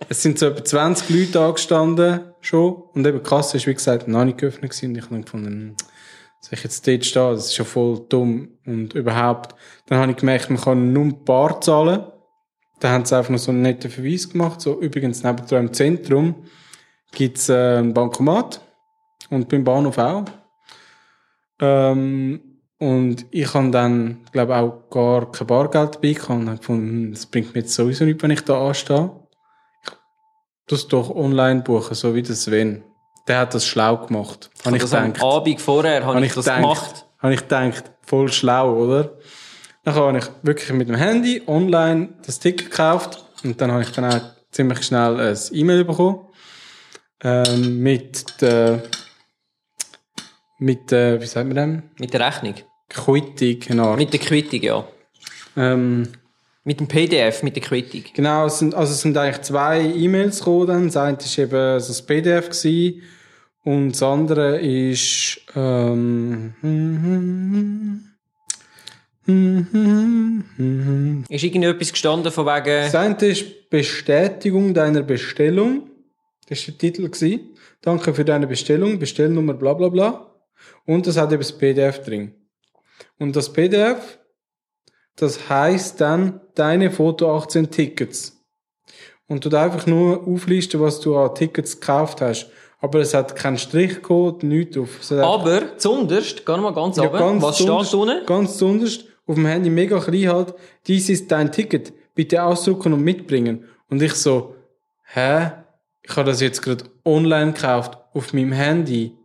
[0.09, 2.73] es sind so etwa 20 Leute angestanden, schon.
[2.93, 4.89] Und eben die Kasse ist, wie gesagt, noch nicht geöffnet gewesen.
[4.89, 5.75] Und ich habe dann gefunden, hm,
[6.41, 7.35] soll ich jetzt dort stehen?
[7.35, 8.49] Das ist ja voll dumm.
[8.65, 9.55] Und überhaupt.
[9.85, 12.07] Dann habe ich gemerkt, man kann nur ein Bar zahlen.
[12.79, 14.61] Da haben sie einfach noch so einen netten Verweis gemacht.
[14.61, 16.35] So, übrigens, neben im Zentrum
[17.11, 18.61] gibt's äh, ein Bankomat.
[19.29, 20.25] Und beim Bahnhof auch.
[21.59, 22.41] Ähm,
[22.79, 27.11] und ich habe dann, glaube auch gar kein Bargeld dabei gehabt und habe gefunden, hm,
[27.11, 29.11] das bringt mir jetzt sowieso nichts, wenn ich da anstehe.
[29.83, 29.91] Ich
[30.67, 32.83] das doch online buchen, so wie der Sven.
[33.27, 34.49] Der hat das schlau gemacht.
[34.65, 35.23] Habe ich das am gedacht.
[35.23, 36.61] Abend vorher Habe ich ich das gedacht.
[36.61, 37.05] gemacht.
[37.19, 39.17] Habe ich gedacht, voll schlau, oder?
[39.83, 43.91] Dann habe ich wirklich mit dem Handy online das Ticket gekauft und dann habe ich
[43.91, 46.27] dann auch ziemlich schnell ein E-Mail bekommen
[47.23, 48.83] ähm, mit der
[50.59, 51.83] mit der, wie sagt man dem?
[51.99, 52.55] Mit der Rechnung.
[52.89, 53.95] Quittung, genau.
[53.95, 54.87] Mit der Quittung, ja.
[55.55, 56.07] Ähm,
[56.63, 58.03] Mit dem PDF, mit der Quittung.
[58.13, 60.85] genau, es sind, also es sind eigentlich zwei E-Mails gekommen.
[60.87, 63.01] Das eine war eben so das PDF gewesen,
[63.63, 66.53] und das andere ist ähm,
[71.27, 75.89] Ist irgendetwas gestanden von wegen, Das eine ist Bestätigung deiner Bestellung.
[76.47, 77.09] Das war der Titel.
[77.09, 77.41] Gewesen.
[77.81, 80.26] Danke für deine Bestellung, Bestellnummer bla bla bla.
[80.85, 82.33] Und das hat eben das PDF drin.
[83.19, 84.19] Und das PDF,
[85.15, 88.33] das heißt dann deine Foto 18 Tickets.
[89.27, 92.49] Und du einfach nur auflisten, was du an Tickets gekauft hast.
[92.79, 97.55] Aber es hat keinen Strichcode, nichts einfach- aber zunderst, geh mal ganz ja, runter, was
[97.55, 98.25] steht zuunterst- unten?
[98.25, 100.53] Ganz zuunterst, auf dem Handy mega klein halt,
[100.85, 103.65] dies ist dein Ticket, bitte ausdrucken und mitbringen.
[103.89, 104.55] Und ich so,
[105.05, 105.51] hä?
[106.03, 109.17] Ich habe das jetzt gerade online gekauft, auf meinem Handy,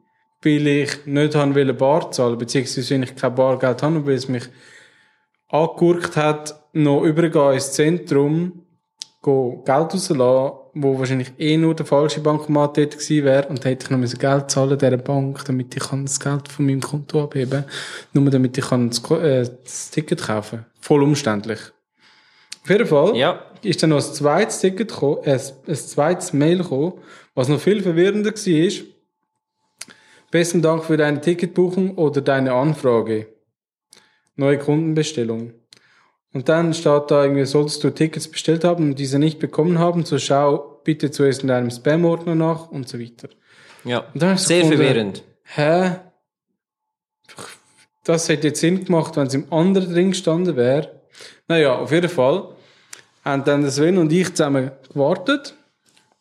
[0.42, 4.28] weil ich nicht haben will Bar zahlen, beziehungsweise wenn ich kein Bargeld habe, weil es
[4.28, 4.44] mich
[5.48, 8.62] angegurkt hat, noch übergehen ins Zentrum,
[9.22, 13.84] Geld rauslassen, wo wahrscheinlich eh nur der falsche Bankomat dort gewesen wäre und dann hätte
[13.84, 17.22] ich noch müssen Geld zahlen dieser Bank, damit ich kann das Geld von meinem Konto
[17.22, 17.64] abheben
[18.12, 21.60] nur damit ich kann das, äh, das Ticket kaufen Voll umständlich.
[22.64, 23.44] Auf jeden Fall Ja.
[23.62, 26.94] ist dann noch ein zweites Ticket gekommen, äh, ein zweites Mail gekommen,
[27.34, 28.84] was noch viel verwirrender war.
[30.32, 33.28] Besten Dank für deine Ticketbuchung oder deine Anfrage.
[34.34, 35.52] Neue Kundenbestellung.
[36.32, 40.06] Und dann steht da irgendwie, solltest du Tickets bestellt haben und diese nicht bekommen haben,
[40.06, 43.28] so schau bitte zuerst in deinem Spam-Ordner nach und so weiter.
[43.84, 44.06] Ja.
[44.14, 45.22] Und Sehr gefunden, verwirrend.
[45.44, 45.96] Hä?
[48.04, 51.02] Das hätte jetzt Sinn gemacht, wenn es im anderen drin gestanden wäre.
[51.46, 52.48] Naja, auf jeden Fall
[53.22, 55.54] haben dann Sven und ich zusammen gewartet.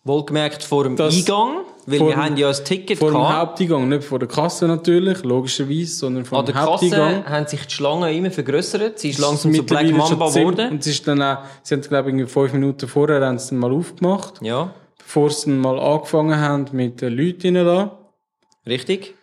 [0.04, 1.64] Wohlgemerkt vor dem Eingang.
[1.86, 3.36] Weil Vor wir dem- haben ja ein Ticket Vor dem gehabt.
[3.50, 7.26] Haupteingang, nicht vor der Kasse natürlich, logischerweise, sondern vor An dem der Kasse Haupteingang.
[7.26, 9.00] haben sich die Schlangen immer vergrößert.
[9.00, 10.72] Sie ist langsam zu Black Mamba geworden.
[10.72, 13.60] Und es ist dann auch, sie haben, glaube ich, fünf Minuten vorher haben sie dann
[13.60, 17.98] mal aufgemacht, Ja, bevor sie dann mal angefangen haben mit den Leuten da.
[18.68, 19.16] richtig.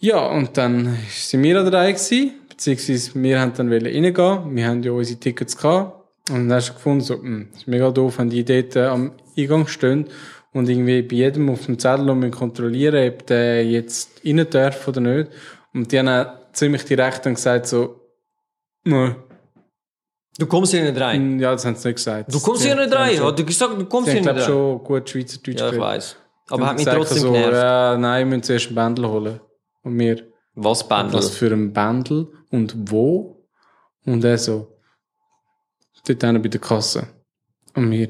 [0.00, 4.56] Ja, und dann sind wir an der Reihe gewesen, beziehungsweise wir haben dann reingehen.
[4.56, 5.98] Wir haben ja unsere Tickets gehabt.
[6.30, 9.12] Und dann hast du gefunden, so, hm, das ist mega doof, wenn die dort am
[9.38, 10.06] Eingang stehen
[10.52, 15.00] und irgendwie bei jedem auf dem Zettel müssen kontrollieren, ob der jetzt rein darf oder
[15.00, 15.30] nicht.
[15.74, 18.00] Und die haben auch ziemlich direkt dann gesagt, so,
[18.84, 19.16] nein,
[20.38, 21.20] Du kommst hier nicht rein.
[21.20, 22.32] Hm, ja, das haben sie nicht gesagt.
[22.32, 23.22] Du kommst hier nicht rein.
[23.22, 24.46] Hat du gesagt, du kommst hier nicht glaube rein?
[24.46, 26.16] schon gut Schweizerdeutsch Ja, ich.
[26.48, 27.52] Die Aber hat mich trotzdem so, genervt.
[27.52, 29.40] Ja, nein, wir müssen zuerst ein Bändel holen.
[29.82, 30.22] Und wir,
[30.54, 31.14] Was, Bändel?
[31.14, 33.46] was für ein Bändel und wo?
[34.06, 34.78] Und er so,
[36.06, 37.08] dort hinten bei der Kasse.
[37.74, 38.08] Und wir.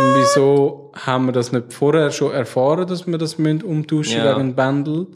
[0.00, 4.36] Und wieso haben wir das nicht vorher schon erfahren, dass wir das müssen umtauschen Ja.
[4.36, 5.06] wegen Bändel?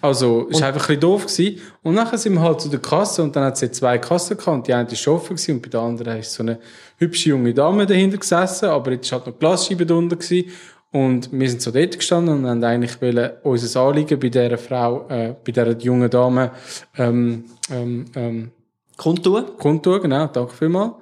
[0.00, 1.26] Also, es war einfach ein bisschen doof.
[1.26, 1.60] Gewesen.
[1.82, 4.68] Und nachher sind wir halt zu der Kasse und dann hat sie zwei Kassen gehabt
[4.68, 6.58] die eine war offen gewesen und bei der anderen ist so eine
[6.98, 10.50] hübsche junge Dame dahinter gesessen, aber jetzt war halt noch Glasscheibe drunter gewesen.
[10.92, 15.06] Und wir sind so dort gestanden und haben eigentlich wollen unser Anliegen bei dieser Frau,
[15.08, 16.52] äh, bei dieser jungen Dame,
[16.96, 18.50] ähm, ähm, ähm,
[18.96, 19.56] Kundtun?
[19.58, 20.92] kundtun, genau, danke vielmals.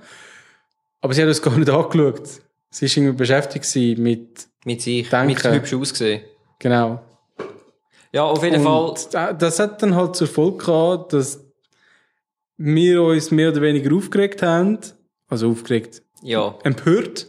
[1.01, 2.23] Aber sie hat uns gar nicht angeschaut.
[2.75, 5.09] Sie war irgendwie beschäftigt mit, Mit sich.
[5.09, 5.35] Danke.
[5.51, 6.23] Mit hübsch ausgesehen.
[6.59, 7.01] genau.
[8.15, 8.89] Ja, auf jeden Fall.
[8.91, 11.41] Und da- das hat dann halt zur Folge gehabt, dass
[12.59, 14.79] wir uns mehr oder weniger aufgeregt haben.
[15.29, 16.03] Also aufgeregt.
[16.23, 16.55] Ja.
[16.63, 17.27] Empört.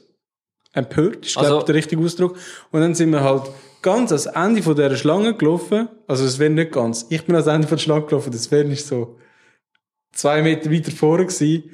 [0.74, 2.38] Empört ist, Also- glaube ich, der richtige Ausdruck.
[2.72, 3.44] Und dann sind wir halt
[3.82, 5.88] ganz ans Ende von dieser Schlange gelaufen.
[6.08, 7.06] Also es wäre nicht ganz.
[7.10, 8.32] Ich bin ans Ende von der Schlange gelaufen.
[8.32, 9.18] Das wäre nicht so
[10.12, 11.72] zwei Meter weiter vorne gewesen.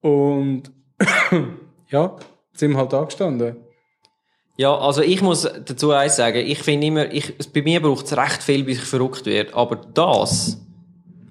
[0.00, 0.70] Und
[1.90, 2.16] ja,
[2.58, 3.56] sind wir halt angestanden.
[4.56, 6.38] Ja, also ich muss dazu eins sagen.
[6.38, 9.54] Ich finde immer, ich, bei mir braucht es recht viel, bis ich verrückt werde.
[9.54, 10.58] Aber das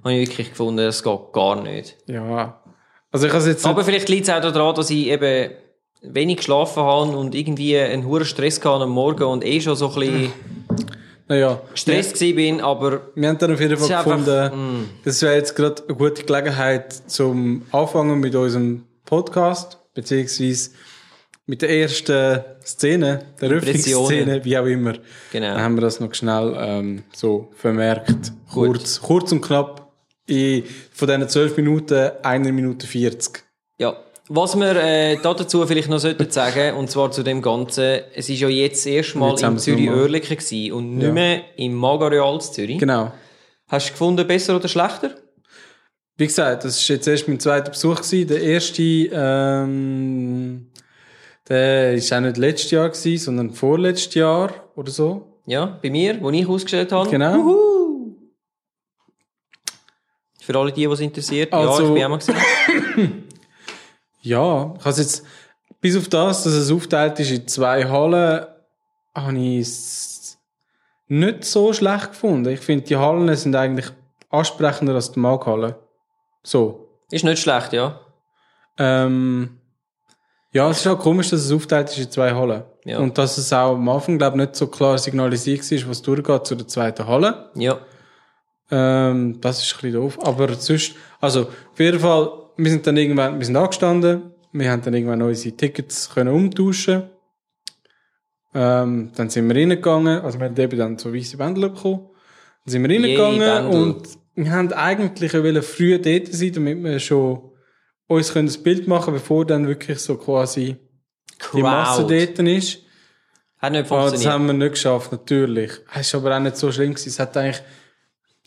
[0.03, 1.97] habe ich wirklich gefunden, das geht gar nicht.
[2.07, 2.61] Ja.
[3.11, 5.51] Also ich habe jetzt Aber vielleicht liegt es auch daran, dass ich eben
[6.01, 9.89] wenig geschlafen habe und irgendwie einen hohen Stress hatte am Morgen und eh schon so
[9.89, 10.33] ein bisschen
[11.27, 14.25] naja, gestresst gewesen bin, aber Wir haben dann auf jeden Fall ist einfach- mm.
[14.25, 20.69] gefunden, das wäre jetzt gerade eine gute Gelegenheit zum Anfangen mit unserem Podcast, beziehungsweise
[21.47, 24.93] mit der ersten Szene, der Öffnungsszene, wie auch immer.
[25.31, 25.53] Genau.
[25.53, 28.31] Dann haben wir das noch schnell ähm, so vermerkt.
[28.53, 29.88] Kurz, kurz und knapp.
[30.27, 33.43] In, von diesen 12 Minuten, eine Minute 40.
[33.79, 33.95] Ja.
[34.27, 38.27] Was wir äh, da dazu vielleicht noch sollten sagen, und zwar zu dem Ganzen, es
[38.27, 40.01] ist ja jetzt das erste Mal Jetzt haben in wir es Zürich nochmal.
[40.01, 41.13] Oerlikon gewesen und nicht Ja.
[41.13, 42.77] mehr im Magareal Zürich.
[42.77, 43.13] Genau.
[43.69, 45.12] Hast du gefunden, besser oder schlechter?
[46.17, 48.27] Wie gesagt, das ist jetzt erst mein zweiter Besuch gewesen.
[48.27, 50.67] Der erste, ähm,
[51.49, 55.39] der ist auch nicht letztes Jahr gewesen, sondern vorletztes Jahr oder so.
[55.45, 57.10] Ja, bei mir, wo ich ausgestellt habe.
[57.10, 57.38] Genau.
[57.38, 58.15] Uhu.
[60.41, 61.51] Für alle die, die es interessiert.
[61.51, 63.23] ja, Also- ich bin auch mal gesehen.
[64.21, 65.23] Ja, ich habe jetzt,
[65.79, 68.45] bis auf das, dass es aufteilt ist in zwei Hallen,
[69.15, 70.38] habe ich es
[71.07, 72.49] nicht so schlecht gefunden.
[72.49, 73.86] Ich finde, die Hallen sind eigentlich
[74.29, 75.79] ansprechender als die Markhalle.
[76.43, 76.89] So.
[77.10, 78.01] Ist nicht schlecht, ja.
[78.77, 79.57] Ähm,
[80.53, 82.63] ja, es ist auch komisch, dass es aufteilt ist in zwei Hallen.
[82.86, 82.99] Ja.
[82.99, 86.45] Und dass es auch am Anfang, glaube ich, nicht so klar signalisiert ist, was durchgeht
[86.45, 87.51] zu der zweiten Halle.
[87.55, 87.79] Ja.
[88.71, 90.17] Ähm, das ist ein bisschen doof.
[90.21, 94.81] Aber sonst, also, auf jeden Fall, wir sind dann irgendwann, wir sind angestanden, wir haben
[94.81, 97.03] dann irgendwann unsere Tickets können umtauschen.
[98.53, 102.10] Ähm, dann sind wir reingegangen, also wir haben eben dann so weisse Bändel bekommen.
[102.65, 107.51] Dann sind wir reingegangen und wir haben eigentlich früh dort sein, damit wir schon
[108.08, 110.78] uns können ein Bild machen bevor dann wirklich so quasi
[111.54, 112.28] die Masse Crowd.
[112.28, 112.80] dort ist.
[113.60, 114.32] Hat nicht Ah, das funktioniert.
[114.32, 115.72] haben wir nicht geschafft, natürlich.
[115.93, 117.10] Es ist aber auch nicht so schlimm gewesen.
[117.10, 117.62] Es hat eigentlich,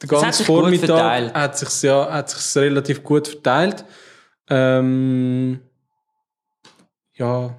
[0.03, 3.85] der hat ganze sich gut Vormittag hat sich's, ja, hat sich's relativ gut verteilt.
[4.49, 5.61] Ähm,
[7.15, 7.57] ja.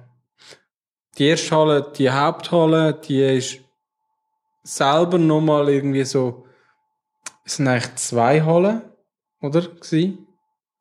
[1.18, 3.58] Die erste Halle, die Haupthalle, die ist
[4.62, 6.46] selber nochmal irgendwie so,
[7.44, 8.80] es sind eigentlich zwei Hallen,
[9.40, 9.60] oder?
[9.62, 10.21] Gewesen?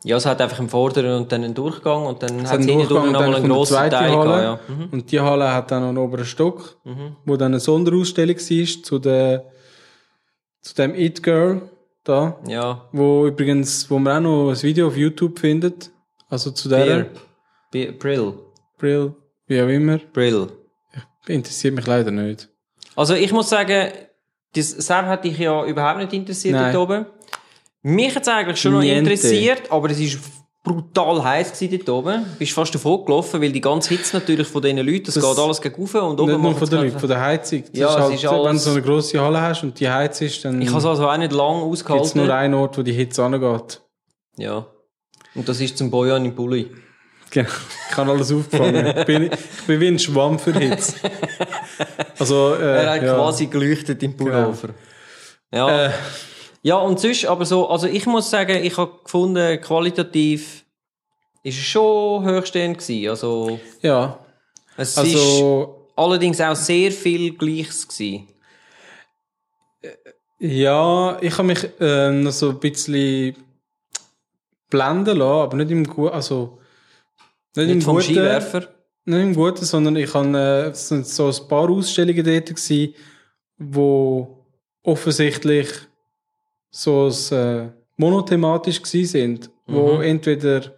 [0.03, 2.67] Ja, es hat einfach einen vorderen und dann einen Durchgang und dann Es hat es
[2.67, 4.41] einen hinten nochmal einen kommt eine grossen Teil Halle.
[4.41, 4.75] gehabt, ja.
[4.75, 4.89] Mhm.
[4.91, 6.77] Und die Halle hat dann noch einen oberen Stock,
[7.25, 9.45] wo dann eine Sonderausstellung war zu der,
[10.61, 11.61] zu dem It Girl
[12.03, 12.87] da, Ja.
[12.91, 15.91] wo übrigens, wo man auch noch ein Video auf YouTube findet.
[16.29, 17.09] Also zu der Bier.
[17.71, 18.33] Bi- Brill.
[18.79, 19.13] Brill,
[19.45, 19.99] wie auch immer.
[20.13, 20.47] Brill.
[21.27, 22.49] Interessiert mich leider nicht.
[22.95, 23.91] Also ich muss sagen,
[24.55, 26.73] das Sam hat dich ja überhaupt nicht interessiert Nein.
[26.73, 27.05] dort oben.
[27.83, 28.99] Mich hat es eigentlich schon noch Niente.
[28.99, 30.19] interessiert, aber es ist
[30.63, 32.23] brutal heiß dort oben.
[32.37, 35.39] Bist fast davon gelaufen, weil die ganze Hitze natürlich von diesen Leuten, das, Das- geht
[35.43, 37.63] alles gegen rauf und oben Nicht nur von der, gerade- Leute, von der Heizung.
[37.71, 39.89] Das Ja, ist halt, ist Wenn du alles- so eine grosse Halle hast und die
[39.89, 42.25] Heiz ist, dann Ich habe es also auch nicht lang gibt es ausgehalten.
[42.25, 43.81] nur einen Ort, wo die Hitze angeht.
[44.37, 44.67] Ja.
[45.33, 46.69] Und das ist zum Bojan im Pulli.
[47.31, 47.49] Genau.
[47.89, 48.85] Ich kann alles auffangen.
[48.97, 50.93] ich, bin, ich bin wie ein Schwamm für Hitze.
[52.19, 53.15] Also, äh, Er hat ja.
[53.15, 54.69] quasi geleuchtet im Pullover.
[55.51, 55.85] Ja.
[55.87, 55.91] Äh,
[56.63, 60.63] Ja, und sonst, aber so, also ich muss sagen, ich habe gefunden, qualitativ
[61.43, 63.09] ist es schon hochstehend gewesen.
[63.09, 64.19] Also, ja.
[64.77, 68.27] es ist Also, allerdings auch sehr viel Gleiches gewesen.
[70.39, 73.35] ja, ich habe mich äh, noch so ein bisschen
[74.69, 76.59] blenden lassen, aber nicht im Guten, also,
[77.55, 78.05] nicht, im Nicht vom Guten.
[78.05, 78.67] Skiwerfer.
[79.05, 82.93] Nicht im Guten, sondern ich habe, äh, es sind so ein paar Ausstellungen dort gewesen,
[83.57, 84.45] wo
[84.83, 85.67] offensichtlich
[86.71, 90.01] so äh, monothematisch gewesen sind, wo Mhm.
[90.01, 90.73] entweder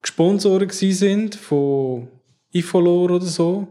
[0.00, 2.08] gesponsert gewesen sind von
[2.52, 3.66] Ifolor oder so,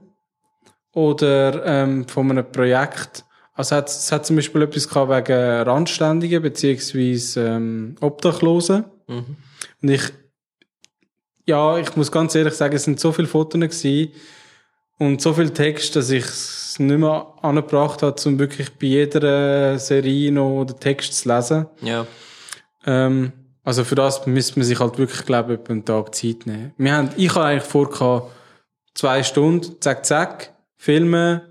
[0.96, 3.26] oder ähm, von einem Projekt.
[3.54, 8.86] Also es hat, es hat zum Beispiel etwas gehabt wegen Randständigen beziehungsweise ähm, Obdachlosen.
[9.08, 9.36] Mhm.
[9.82, 10.02] Und ich,
[11.46, 14.12] ja, ich muss ganz ehrlich sagen, es sind so viele Fotos gewesen
[14.98, 16.26] und so viel Text, dass ich
[16.76, 21.66] es nicht mehr angebracht habe, um wirklich bei jeder Serie noch den Text zu lesen.
[21.82, 22.06] Ja.
[22.86, 23.32] Ähm,
[23.64, 26.74] also für das müsste man sich halt wirklich, glaube ich, einen Tag Zeit nehmen.
[26.78, 28.32] Wir haben, ich habe eigentlich vor,
[28.94, 31.42] zwei Stunden, zack, zack, filmen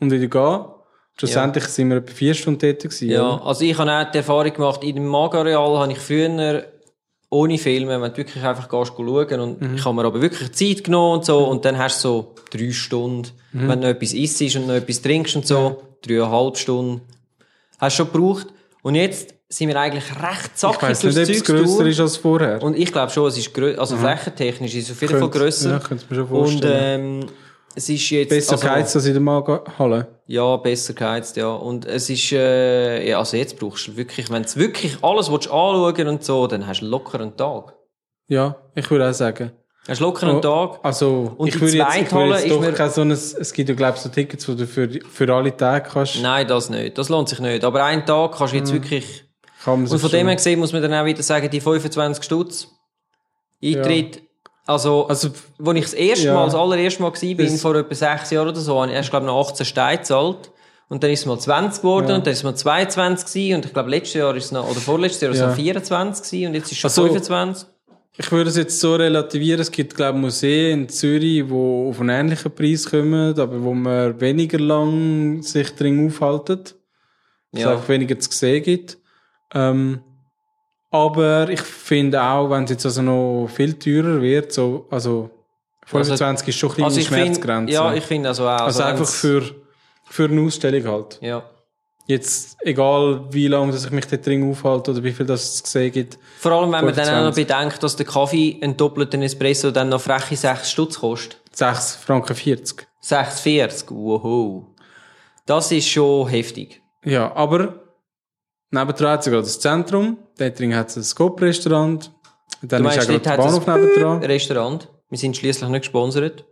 [0.00, 0.64] und wieder gehen.
[1.16, 3.10] Schlussendlich sind wir etwa vier Stunden dort gewesen.
[3.10, 3.46] Ja, oder?
[3.46, 6.64] also ich habe auch die Erfahrung gemacht, in dem Magareal habe ich früher
[7.30, 9.74] ohne Filme, wenn du wirklich einfach gehst schauen und Mhm.
[9.76, 12.70] ich habe mir aber wirklich Zeit genommen und so und dann hast du so drei
[12.72, 13.68] Stunden, Mhm.
[13.68, 17.02] wenn du noch etwas isst und noch etwas trinkst und so, dreieinhalb Stunden,
[17.78, 18.46] hast du schon gebraucht
[18.82, 22.16] und jetzt sind wir eigentlich recht Ich zackig weiss nicht, ob es grösser ist als
[22.16, 22.62] vorher.
[22.62, 25.70] Und ich glaube schon, es ist grö also flächentechnisch ist es auf jeden Fall grösser.
[25.70, 27.20] Ja, könnte ich mir schon und vorstellen.
[27.22, 27.26] ähm,
[27.74, 30.08] es ist jetzt Besser also, geheizt als in der Magerhalle.
[30.26, 31.48] ja, besser geheizt, ja.
[31.50, 35.48] Und es ist, äh, ja, also jetzt brauchst du wirklich, wenn du wirklich alles willst
[35.50, 37.74] anschauen und so, dann hast du locker einen Tag.
[38.28, 39.52] Ja, ich würde auch sagen.
[39.88, 40.80] Hast du locker einen Oh, Tag.
[40.84, 43.68] Also, Und ich die würde jetzt, ich würde jetzt doch kein so ein, es gibt
[43.68, 46.98] ja, glaube ich, so Tickets, wo du für, für alle Tage kannst, Nein, das nicht.
[46.98, 47.64] Das lohnt sich nicht.
[47.64, 49.24] Aber einen Tag kannst du jetzt wirklich,
[49.64, 52.22] kann man und von dem her gesehen muss man dann auch wieder sagen, die 25
[52.22, 52.68] Stutz
[53.64, 54.22] Eintritt,
[54.66, 56.34] also, Also, wo ich das erste Ja.
[56.34, 59.10] Mal, das allererste Mal gewesen bin, vor etwa sechs Jahren oder so, habe ich erst,
[59.10, 60.50] glaube ich, noch 18 Steine gezahlt.
[60.88, 62.14] Und dann ist es mal 20 geworden Ja.
[62.16, 64.68] und dann ist es mal 22 gewesen und ich glaube, letztes Jahr ist es noch,
[64.68, 65.48] oder vorletztes Jahr ist es Ja.
[65.48, 67.68] noch 24 gewesen und jetzt ist es schon Also- 25.
[68.18, 72.00] ich würde es jetzt so relativieren, es gibt, glaube ich, Museen in Zürich, die auf
[72.00, 76.60] einen ähnlichen Preis kommen, aber wo man weniger lang sich drin aufhalten.
[77.52, 77.70] Es Ja.
[77.72, 78.98] einfach weniger zu sehen gibt.
[79.54, 80.00] Ähm,
[80.90, 85.30] aber ich finde auch, wenn es jetzt also noch viel teurer wird, so, also
[85.86, 87.74] 25 ist schon ein bisschen Also Schmerzgrenze.
[87.74, 88.60] ja, ich finde also auch.
[88.60, 89.42] also einfach wenn's- für,
[90.04, 91.18] für eine Ausstellung halt.
[91.20, 91.42] Ja.
[92.06, 95.62] Jetzt, egal wie lange dass ich mich da drin aufhalte oder wie viel das es
[95.62, 96.18] gesehen gibt.
[96.40, 97.46] Vor allem, wenn man dann auch noch 25.
[97.46, 101.36] bedenkt, dass der Kaffee, ein doppelten Espresso, dann noch freche 6 Stutz kostet.
[101.52, 102.84] 6 Franken 40.
[103.04, 103.84] 6,40.
[103.90, 104.64] Wow.
[105.46, 106.82] Das ist schon heftig.
[107.04, 107.74] Ja, aber
[108.72, 112.10] nebendran hat gerade das Zentrum, dort drin hat es ein Scope-Restaurant,
[112.62, 114.22] dann Du ist meinst, auch gerade der Bahnhof nebendran.
[114.24, 114.88] Restaurant.
[115.08, 116.44] Wir sind schließlich nicht gesponsert.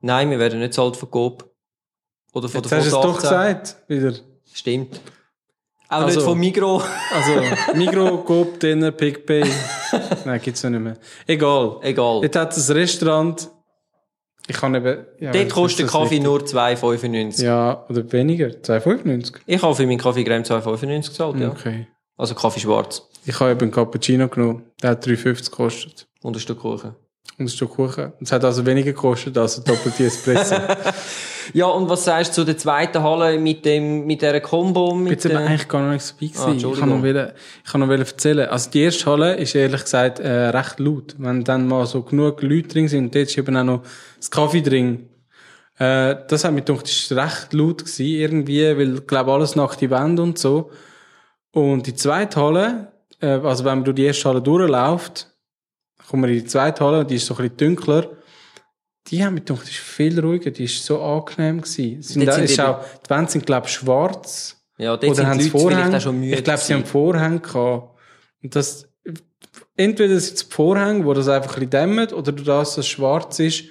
[0.00, 1.50] Nein, wir werden nicht zahlt von Coop.
[2.32, 3.22] Oder von Jetzt der hast du es doch 18.
[3.22, 4.12] gesagt, wieder.
[4.52, 5.00] Stimmt.
[5.88, 6.82] Auch Also- nicht von Migro.
[7.14, 9.44] Also, Migro, Coop, Dinner, PicPay.
[10.24, 10.98] Nein, gibt's ja nicht mehr.
[11.26, 11.78] Egal.
[11.82, 12.20] Egal.
[12.20, 13.48] Dort hat es ein Restaurant.
[14.46, 15.04] Ich kann eben...
[15.18, 16.22] Ja, Dort kostet der Kaffee richtig?
[16.22, 17.42] nur 2,95.
[17.44, 18.46] Ja, oder weniger.
[18.48, 19.36] 2,95.
[19.46, 21.48] Ich habe für meinen Kaffee Creme 2,95 gezahlt, ja.
[21.50, 21.86] Okay.
[22.18, 23.02] Also Kaffee schwarz.
[23.24, 24.64] Ich habe eben einen Cappuccino genommen.
[24.82, 26.06] Der hat 3,50 gekostet.
[26.22, 26.94] Und ein Stück Kuchen.
[27.38, 28.12] Und ein Stück Kuchen.
[28.20, 30.56] Es hat also weniger gekostet als ein doppelte Espresso.
[31.54, 34.94] Ja, und was sagst du zu der zweiten Halle mit dem, mit dieser Combo?
[34.94, 36.46] Mit Jetzt der- eigentlich gar noch nichts dabei Ah, gewesen.
[36.48, 36.80] ich Entschuldigung.
[36.90, 37.32] kann noch wollen,
[37.64, 38.48] ich kann noch erzählen.
[38.50, 41.14] Also die erste Halle ist ehrlich gesagt äh, recht laut.
[41.16, 43.82] Wenn dann mal so genug Leute drin sind, und dort ist eben auch noch
[44.18, 45.08] das Kaffee drin.
[45.78, 49.74] Äh, das hat mich gedacht, ist recht laut gewesen, irgendwie, weil, ich glaube alles nach
[49.74, 50.70] die Wände und so.
[51.52, 55.28] Und die zweite Halle, äh, also wenn man durch die erste Halle durchläuft,
[56.08, 58.08] kommt man in die zweite Halle, die ist so ein bisschen dunkler.
[59.08, 61.98] Die haben mir gedacht, die ist viel ruhiger, die ist so angenehm gewesen.
[62.00, 64.56] Es Sind da, ist die- auch, die Wände sind, glaube ich, schwarz.
[64.76, 65.96] Ja, dort Oder sind haben die sie Leute Vorhänge?
[65.96, 66.84] auch schon müde Ich glaube, sie haben.
[66.84, 67.98] Vorhänge gehabt.
[68.42, 68.86] Und das,
[69.76, 72.88] entweder sind es Vorhänge, wo das einfach ein bisschen dämmert, oder durch das, dass es
[72.88, 73.64] schwarz ist,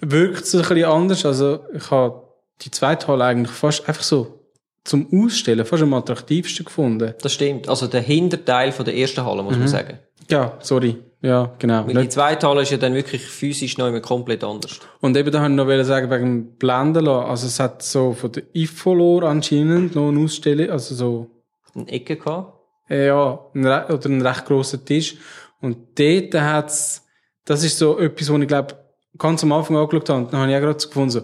[0.00, 1.24] wirkt es ein bisschen anders.
[1.24, 2.22] Also, ich habe
[2.60, 4.37] die zweite Halle eigentlich fast einfach so
[4.84, 7.14] zum Ausstellen fast am attraktivsten gefunden.
[7.20, 7.68] Das stimmt.
[7.68, 9.60] Also der Hinterteil von der ersten Halle, muss Mhm.
[9.60, 9.98] man sagen.
[10.30, 10.96] Ja, sorry.
[11.20, 11.86] Ja, genau.
[11.86, 14.78] Weil die zweite Halle ist ja dann wirklich physisch noch immer komplett anders.
[15.00, 17.28] Und eben da wollte ich noch sagen, wegen dem Blenden lassen.
[17.30, 21.26] Also es hat so von der Ifolor anscheinend noch eine Ausstellung, also so,
[21.74, 22.54] Eine Ecke gehabt.
[22.88, 25.16] äh, ja, oder einen recht grossen Tisch.
[25.60, 27.04] Und dort hat's,
[27.44, 28.76] das ist so etwas, was ich glaube,
[29.18, 30.20] ganz am Anfang angeschaut habe.
[30.20, 31.22] Und dann habe ich auch gerade so gefunden, so,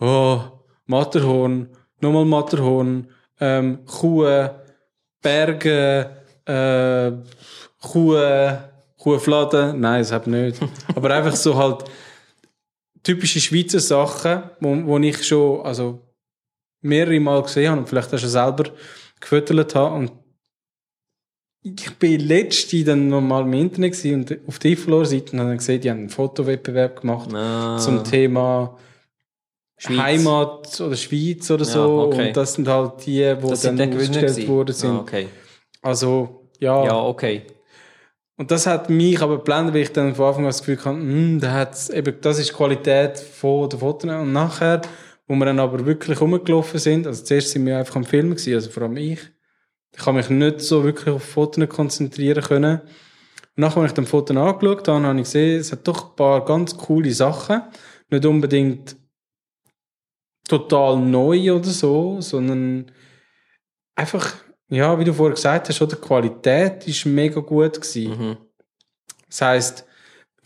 [0.00, 0.40] oh,
[0.86, 1.68] Matterhorn,
[2.04, 3.08] nochmal Matterhorn,
[3.40, 4.48] ähm, Kuh,
[5.22, 6.10] Berge,
[6.46, 7.12] äh,
[7.80, 8.16] Kuh,
[8.98, 9.80] Kuhfladen.
[9.80, 10.72] Nein, das habe ich nicht.
[10.94, 11.84] Aber einfach so halt
[13.02, 16.00] typische Schweizer Sachen, wo, wo ich schon, also,
[16.80, 18.64] mehrere Mal gesehen habe und vielleicht auch schon selber
[19.20, 19.94] gefüttert habe.
[19.96, 20.12] Und
[21.62, 25.58] ich bin letzte dann noch mal im Internet und auf der Iflor-Seite und habe dann
[25.58, 27.78] gesehen, die haben einen Fotowettbewerb gemacht Ah.
[27.78, 28.76] zum Thema
[29.76, 29.98] Schweiz.
[29.98, 32.00] Heimat oder Schweiz oder Ja, so.
[32.02, 32.28] okay.
[32.28, 34.90] Und das sind halt die, die Das dann ausgestellt worden sind.
[34.90, 35.28] Ah, okay.
[35.82, 36.84] Also, ja.
[36.84, 37.42] Ja, okay.
[38.36, 40.98] Und das hat mich aber geblendet, weil ich dann von Anfang an das Gefühl hatte,
[40.98, 44.10] hm, da hat's eben, das ist die Qualität von der Fotos.
[44.10, 44.82] Und nachher,
[45.28, 48.54] wo wir dann aber wirklich rumgelaufen sind, also zuerst sind wir einfach am Filmen gewesen,
[48.54, 49.20] also vor allem ich.
[49.96, 52.80] Ich habe mich nicht so wirklich auf Fotos konzentrieren können.
[52.80, 56.16] Und nachher, als ich dann Fotos angeschaut habe, habe ich gesehen, es hat doch ein
[56.16, 57.62] paar ganz coole Sachen.
[58.10, 58.96] Nicht unbedingt
[60.48, 62.90] total neu oder so, sondern
[63.94, 64.34] einfach,
[64.68, 68.10] ja, wie du vorher gesagt hast, oder die Qualität ist mega gut gewesen.
[68.10, 68.36] Mhm.
[69.28, 69.86] Das heisst,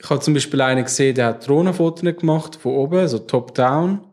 [0.01, 4.07] ich habe zum Beispiel einen gesehen, der hat Drohnenfotos gemacht, von oben, so top-down,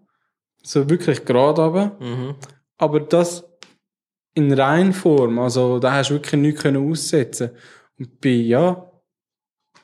[0.64, 1.98] so wirklich gerade runter.
[2.00, 2.36] Mhm.
[2.78, 3.46] Aber das
[4.34, 7.52] in Reinform, also da hast du wirklich nichts können aussetzen.
[7.98, 8.92] Und bei, ja,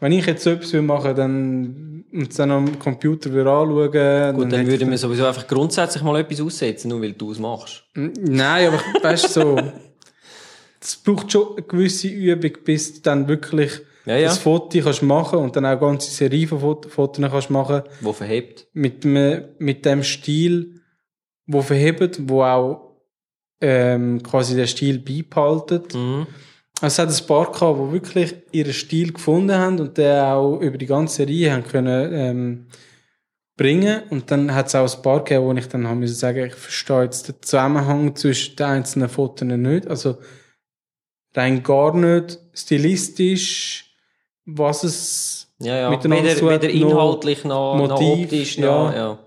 [0.01, 4.61] wenn ich jetzt so etwas machen dann, und es dann am Computer anschauen, Gut, dann
[4.63, 7.85] ich würden wir sowieso einfach grundsätzlich mal etwas aussetzen, nur weil du es machst.
[7.95, 9.59] Nein, aber weißt du, so,
[10.81, 13.71] es braucht schon eine gewisse Übung, bis du dann wirklich
[14.05, 14.27] Ja, ja.
[14.27, 17.83] das Foto kannst machen und dann auch eine ganze Serie von Fot- Fotos kannst machen
[18.01, 18.67] Wo verhebt.
[18.73, 20.81] mit dem, mit dem Stil,
[21.45, 22.97] wo verhebt, wo auch
[23.61, 25.93] ähm, quasi den Stil beibehaltet.
[25.93, 26.25] Mhm.
[26.81, 30.57] Also es hat ein paar gehabt, die wirklich ihren Stil gefunden haben und den auch
[30.59, 32.67] über die ganze Reihe haben können ähm,
[33.55, 34.01] bringen.
[34.09, 36.55] Und dann hat es auch ein paar gegeben, wo ich dann haben müssen sagen, ich
[36.55, 39.87] verstehe jetzt den Zusammenhang zwischen den einzelnen Fotos nicht.
[39.87, 40.17] Also
[41.35, 43.93] rein gar nicht stilistisch,
[44.45, 45.89] was es Ja, ja.
[45.91, 48.65] miteinander Weder, zu weder noch inhaltlich noch, noch Motiv, optisch, ja.
[48.65, 49.19] noch, ja.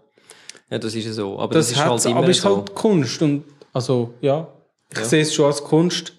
[0.71, 1.39] Ja, das ist ja so.
[1.39, 2.57] Aber das, das, ist halt immer aber ist so.
[2.57, 4.49] halt Kunst und also ja,
[4.91, 5.05] ich Ja.
[5.05, 6.14] sehe es schon als Kunst.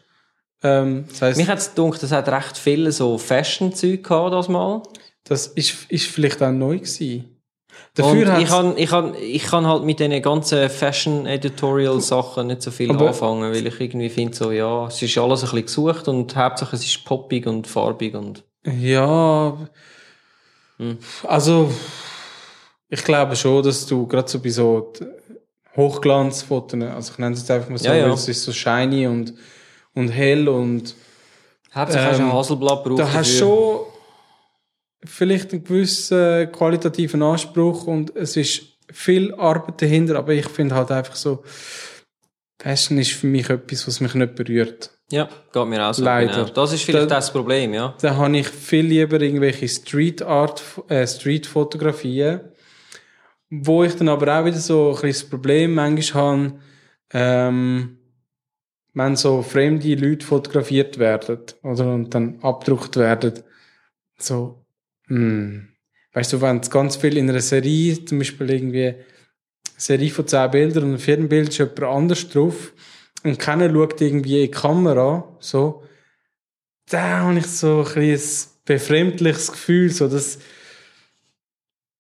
[0.68, 4.48] Ähm, das heißt, Mich hat es gedacht, das hat recht viele so Fashion-Zeug gehabt, das
[4.50, 4.82] mal.
[5.24, 7.32] das ist, ist vielleicht auch neu gewesen.
[7.98, 12.62] Und Dafür ich hat's- kann, ich kann, ich kann halt mit diesen ganzen Fashion-Editorial-Sachen nicht
[12.62, 15.66] so viel Aber- anfangen, weil ich irgendwie finde so, ja, es ist alles ein bisschen
[15.66, 19.58] gesucht und Hauptsache es ist poppig und farbig und, Ja,
[20.78, 20.98] Hm.
[21.24, 21.72] also
[22.90, 24.92] ich glaube schon, dass du gerade so bei so
[25.76, 28.14] Hochglanzfotos, also ich nenne es jetzt einfach mal so, Ja, ja.
[28.14, 29.34] es ist so shiny und,
[29.96, 30.96] und hell und
[31.74, 33.80] Hauptsache hast du Ähm, ein Haselblatt braucht da hast du schon
[35.06, 40.92] vielleicht einen gewissen qualitativen Anspruch und es ist viel Arbeit dahinter, aber ich finde halt
[40.92, 41.44] einfach so,
[42.62, 44.92] Fashion ist für mich etwas, was mich nicht berührt.
[45.12, 46.04] Ja, geht mir auch so.
[46.04, 46.34] Leider.
[46.34, 46.50] Genau.
[46.50, 47.94] Das ist vielleicht Da- das Problem, ja.
[48.02, 52.40] Da habe ich viel lieber irgendwelche Street Art, äh, Street Fotografien,
[53.52, 56.60] wo ich dann aber auch wieder so ein bisschen das Problem manchmal habe,
[57.14, 57.98] ähm,
[58.96, 63.34] wenn so fremde Leute fotografiert werden, oder, und dann abgedruckt werden,
[64.18, 64.66] so,
[65.08, 65.68] hm,
[66.14, 69.06] weißt du, wenn es ganz viel in einer Serie, zum Beispiel irgendwie eine
[69.78, 72.74] Serie von zehn Bildern und ein Bild ist jemand anders drauf,
[73.24, 75.84] und keiner schaut irgendwie in die Kamera, so,
[76.90, 78.22] da habe ich so ein, ein
[78.66, 80.40] befremdliches Gefühl, so dass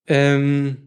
[0.08, 0.86] ähm,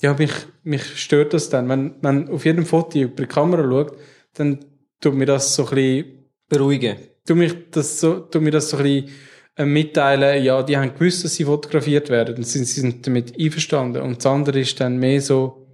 [0.00, 0.32] ja, mich,
[0.62, 1.68] mich stört das dann.
[1.68, 3.96] Wenn man auf jedem Foto über die Kamera schaut,
[4.34, 4.64] dann
[5.00, 6.96] tut mir das so ein bisschen, Beruhigen.
[7.26, 9.10] tut mich das so, tut mir das so ein bisschen
[9.56, 13.38] äh, mitteilen, ja, die haben gewusst, dass sie fotografiert werden und sind, sie sind damit
[13.38, 14.02] einverstanden.
[14.02, 15.66] Und das andere ist dann mehr so,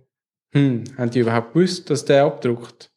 [0.52, 2.90] hm, haben die überhaupt gewusst, dass der abdruckt?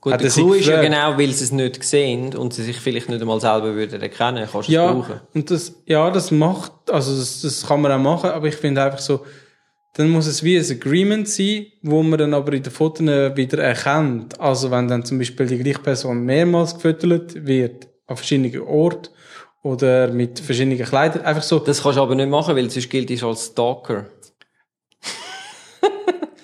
[0.00, 2.62] Gut, Hat der er Clou ist ja genau, weil sie es nicht sehen und sie
[2.62, 5.20] sich vielleicht nicht einmal selber würden erkennen, kannst du es Ja, brauchen.
[5.34, 8.82] und das, ja, das macht, also das, das kann man auch machen, aber ich finde
[8.82, 9.26] einfach so,
[9.94, 13.58] dann muss es wie ein Agreement sein, wo man dann aber in den Fotos wieder
[13.58, 14.38] erkennt.
[14.40, 19.10] Also wenn dann zum Beispiel die gleiche Person mehrmals gefüttert wird, an verschiedenen Orten
[19.62, 23.10] oder mit verschiedenen Kleidern, einfach so, Das kannst du aber nicht machen, weil sonst gilt
[23.10, 24.06] es als Stalker.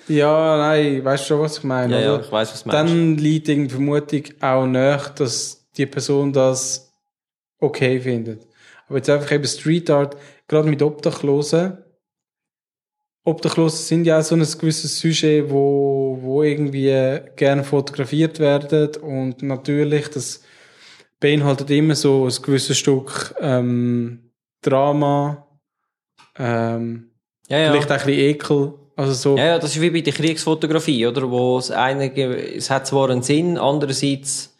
[0.09, 1.95] Ja, nein, weißt du schon, was ich meine?
[1.95, 2.23] Ja, ja, oder?
[2.23, 2.93] ich weiss, was du meinst.
[2.93, 6.93] Dann liegt irgendwie Vermutung auch nach, dass die Person das
[7.59, 8.47] okay findet.
[8.87, 10.15] Aber jetzt einfach eben Street Art,
[10.47, 11.79] gerade mit Obdachlosen.
[13.27, 19.43] Obdachlose sind ja auch so ein gewisses Sujet, wo, wo irgendwie gerne fotografiert werden und
[19.43, 20.43] natürlich, das
[21.19, 25.45] beinhaltet immer so ein gewisses Stück ähm, Drama,
[26.39, 27.11] ähm,
[27.49, 27.71] ja, ja.
[27.71, 29.37] vielleicht auch ein bisschen Ekel, also so.
[29.37, 31.29] Ja, ja, das ist wie bei der Kriegsfotografie, oder?
[31.29, 34.56] Wo es einige, es hat zwar einen Sinn, andererseits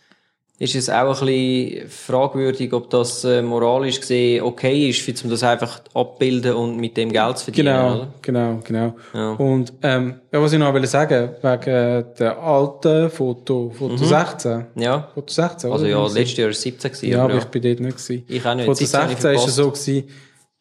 [0.59, 5.43] ist es auch ein bisschen fragwürdig, ob das äh, moralisch gesehen okay ist, um das
[5.43, 8.13] einfach abbilden und mit dem Geld zu verdienen, Genau, oder?
[8.23, 8.95] genau, genau.
[9.13, 9.31] Ja.
[9.33, 14.65] Und ähm, ja, was ich noch wollte sagen, wegen der alten Foto, Foto 16.
[14.75, 15.09] Ja.
[15.13, 15.73] Foto 16, Mhm.
[15.73, 15.91] Also oder?
[15.91, 18.23] ja, letztes Jahr war es 17 gewesen, Ja, aber aber ich bin dort nicht gewesen.
[18.27, 18.65] Ich auch nicht.
[18.65, 20.03] Foto 17 habe ich 16 ist es so gewesen,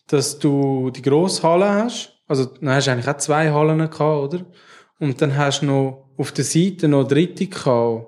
[0.09, 2.13] dass du die grosse Halle hast.
[2.29, 4.01] Also, dann hast du eigentlich auch zwei Hallen gehabt,
[4.35, 4.45] oder?
[4.99, 8.07] Und dann hast du noch auf der Seite noch eine dritte gehabt,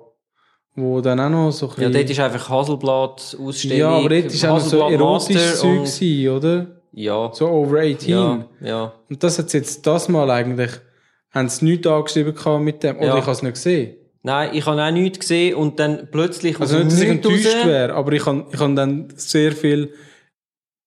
[0.79, 3.77] wo dann auch noch so ein Ja, dort ist einfach Haselblatt Ausstellung.
[3.79, 4.91] ja, aber dort ist auch noch so Hasselblatt
[5.29, 6.67] erotisches Zeug gewesen, oder?
[6.91, 8.09] Ja, So over 18.
[8.09, 8.93] ja, ja.
[9.09, 10.71] Und das hat jetzt das Mal eigentlich,
[11.31, 13.15] haben sie nichts angeschrieben mit dem, oder Ja.
[13.17, 13.95] ich habe es nicht gesehen.
[14.23, 17.93] Nein, ich habe auch nichts gesehen und dann plötzlich Also nicht, dass ich enttäuscht wäre,
[17.93, 19.93] aber ich habe ich hab dann sehr viel,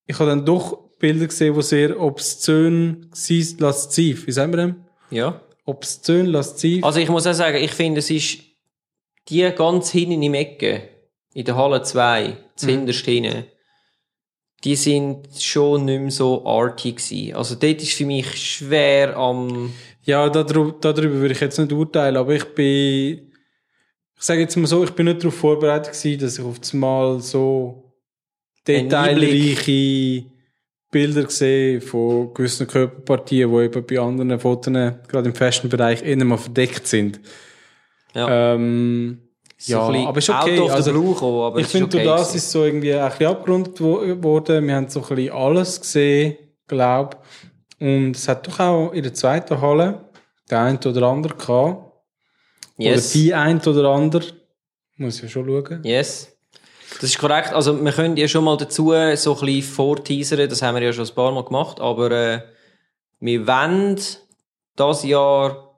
[0.05, 4.27] ich habe dann doch Bilder gesehen, die sehr obszön waren, lasziv.
[4.27, 4.75] Wie sagen wir dem?
[5.09, 5.41] Ja.
[5.65, 6.83] Obszön, lasziv.
[6.83, 8.39] Also ich muss auch sagen, ich finde, es ist
[9.29, 10.89] die ganz hinten im Ecke,
[11.33, 13.45] in der Halle 2, zuhinterst hinten,
[14.63, 17.35] die sind schon nicht mehr so arty gewesen.
[17.35, 19.73] Also dort ist für mich schwer am...
[20.03, 23.31] Ja, darüber, darüber würde ich jetzt nicht urteilen, aber ich bin,
[24.15, 26.73] ich sage jetzt mal so, ich bin nicht darauf vorbereitet gewesen, dass ich auf das
[26.73, 27.93] Mal so
[28.67, 30.25] detailreiche
[30.91, 36.37] Bilder sehe von gewissen Körperpartien, die eben bei anderen Fotos, gerade im Fashion-Bereich, eher mal
[36.37, 37.19] verdeckt sind.
[38.13, 38.53] Ja.
[38.55, 39.19] Ähm,
[39.57, 40.59] so ja, aber ist okay.
[40.69, 42.37] Also, blue aber ich finde, okay das gewesen.
[42.37, 44.67] ist so irgendwie ein bisschen abgerundet wo- worden.
[44.67, 46.37] Wir haben so ein bisschen alles gesehen,
[46.67, 47.17] glaube
[47.79, 50.09] Und es hat doch auch in der zweiten Halle
[50.49, 51.91] der ein oder andere gehabt.
[52.77, 53.11] Yes.
[53.15, 54.25] Oder die ein oder andere.
[54.97, 55.81] Muss ich ja schon schauen.
[55.83, 56.29] Yes.
[56.95, 57.53] Das ist korrekt.
[57.53, 59.11] Also, wir können ja schon mal dazu so ein
[59.45, 60.47] bisschen vorteasern.
[60.49, 61.79] Das haben wir ja schon ein paar Mal gemacht.
[61.79, 62.41] Aber, äh,
[63.19, 63.99] wir wollen
[64.75, 65.72] das Jahr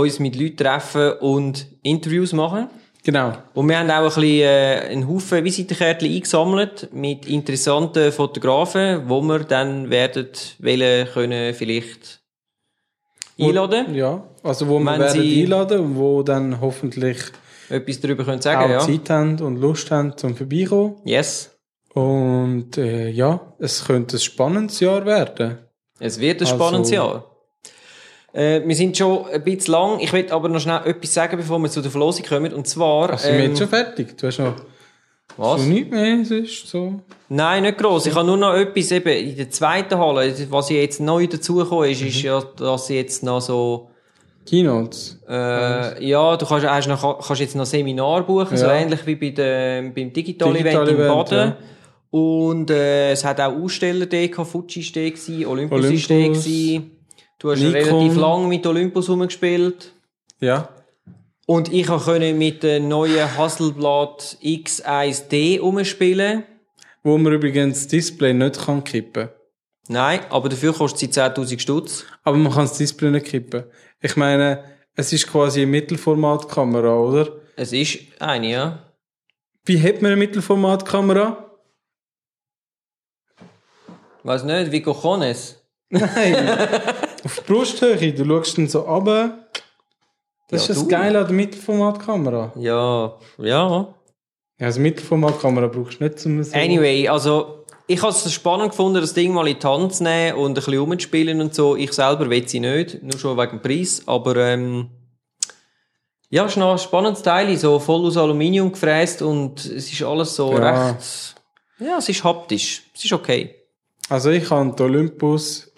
[0.00, 2.68] uns mit Leuten treffen und Interviews machen.
[3.02, 3.32] Genau.
[3.52, 9.20] Und wir haben auch ein bisschen, äh, einen Haufen Visitenkärtchen eingesammelt mit interessanten Fotografen, wo
[9.20, 10.28] wir dann werden
[10.58, 12.22] wollen können vielleicht
[13.38, 13.94] einladen.
[13.94, 14.24] Ja.
[14.42, 17.18] Also, wo wir werden einladen und wo dann hoffentlich
[17.68, 18.78] Etwas darüber können auch sagen, ja.
[18.78, 20.96] Zeit haben und Lust haben zum Vorbeikommen.
[21.04, 21.50] Yes.
[21.94, 25.58] Und äh, ja, es könnte ein spannendes Jahr werden.
[25.98, 27.30] Es wird ein Also- spannendes Jahr.
[28.34, 30.00] Äh, wir sind schon ein bisschen lang.
[30.00, 32.52] Ich will aber noch schnell etwas sagen, bevor wir zu der Verlosung kommen.
[32.52, 33.10] Und zwar.
[33.10, 34.18] Also, sind wir ähm, jetzt schon fertig?
[34.18, 34.54] Du hast noch
[35.36, 35.62] was?
[35.62, 37.00] so nichts mehr, ist so.
[37.28, 38.06] Nein, nicht gross.
[38.06, 40.34] Ich habe nur noch etwas eben in der zweiten Halle.
[40.50, 42.06] Was jetzt neu dazugekommen ist, Mhm.
[42.08, 43.88] ist ja, dass jetzt noch so,
[44.46, 45.18] Keynotes.
[45.28, 48.74] äh, ja, du kannst, hast noch, kannst jetzt noch Seminar buchen, so Ja.
[48.74, 51.38] ähnlich wie bei dem, beim Digital Event Digital im Baden.
[51.38, 51.56] ja.
[52.10, 55.80] Und, äh, es hat auch Aussteller da gehabt, Fuji ist da gewesen, Olympus,
[57.38, 57.74] Du hast Nikon.
[57.74, 59.92] relativ lang mit Olympus rumgespielt.
[60.40, 60.68] Ja.
[61.46, 66.44] Und ich konnte mit dem neuen Hasselblad X1D umspielen.
[67.02, 69.28] Wo man übrigens das Display nicht kann kippen
[69.88, 72.06] Nein, aber dafür kostet sie 10.000 Stutz.
[72.22, 73.64] Aber man kann das Display nicht kippen.
[74.00, 74.64] Ich meine,
[74.96, 77.28] es ist quasi eine Mittelformatkamera, oder?
[77.56, 78.78] Es ist eine, ja.
[79.66, 81.50] Wie hat man eine Mittelformatkamera?
[84.22, 85.62] Weiß nicht, wie Cojones.
[85.90, 86.58] Nein.
[87.46, 89.38] Brusthöhe, du schaust dann so runter.
[90.48, 90.88] Das Ja, ist das du.
[90.88, 92.52] Geile an der Mittelformatkamera.
[92.56, 93.94] Ja, ja.
[94.58, 96.54] Ja, also Mittelformatkamera brauchst du nicht zum so.
[96.56, 100.38] Anyway, also, ich habe es spannend gefunden, das Ding mal in die Hand zu nehmen
[100.38, 101.76] und ein bisschen rumzuspielen und so.
[101.76, 104.90] Ich selber will sie nicht, nur schon wegen dem Preis, aber, ähm,
[106.30, 110.02] ja, es ist noch ein spannendes Teil, so voll aus Aluminium gefräst und es ist
[110.02, 110.90] alles so Ja.
[110.90, 111.34] recht,
[111.80, 112.82] ja, es ist haptisch.
[112.94, 113.54] Es ist okay.
[114.08, 115.72] Also ich habe die Olympus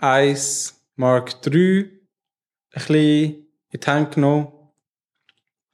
[0.00, 1.92] EM1 Mark III ein
[2.72, 4.48] bisschen in die Hand genommen.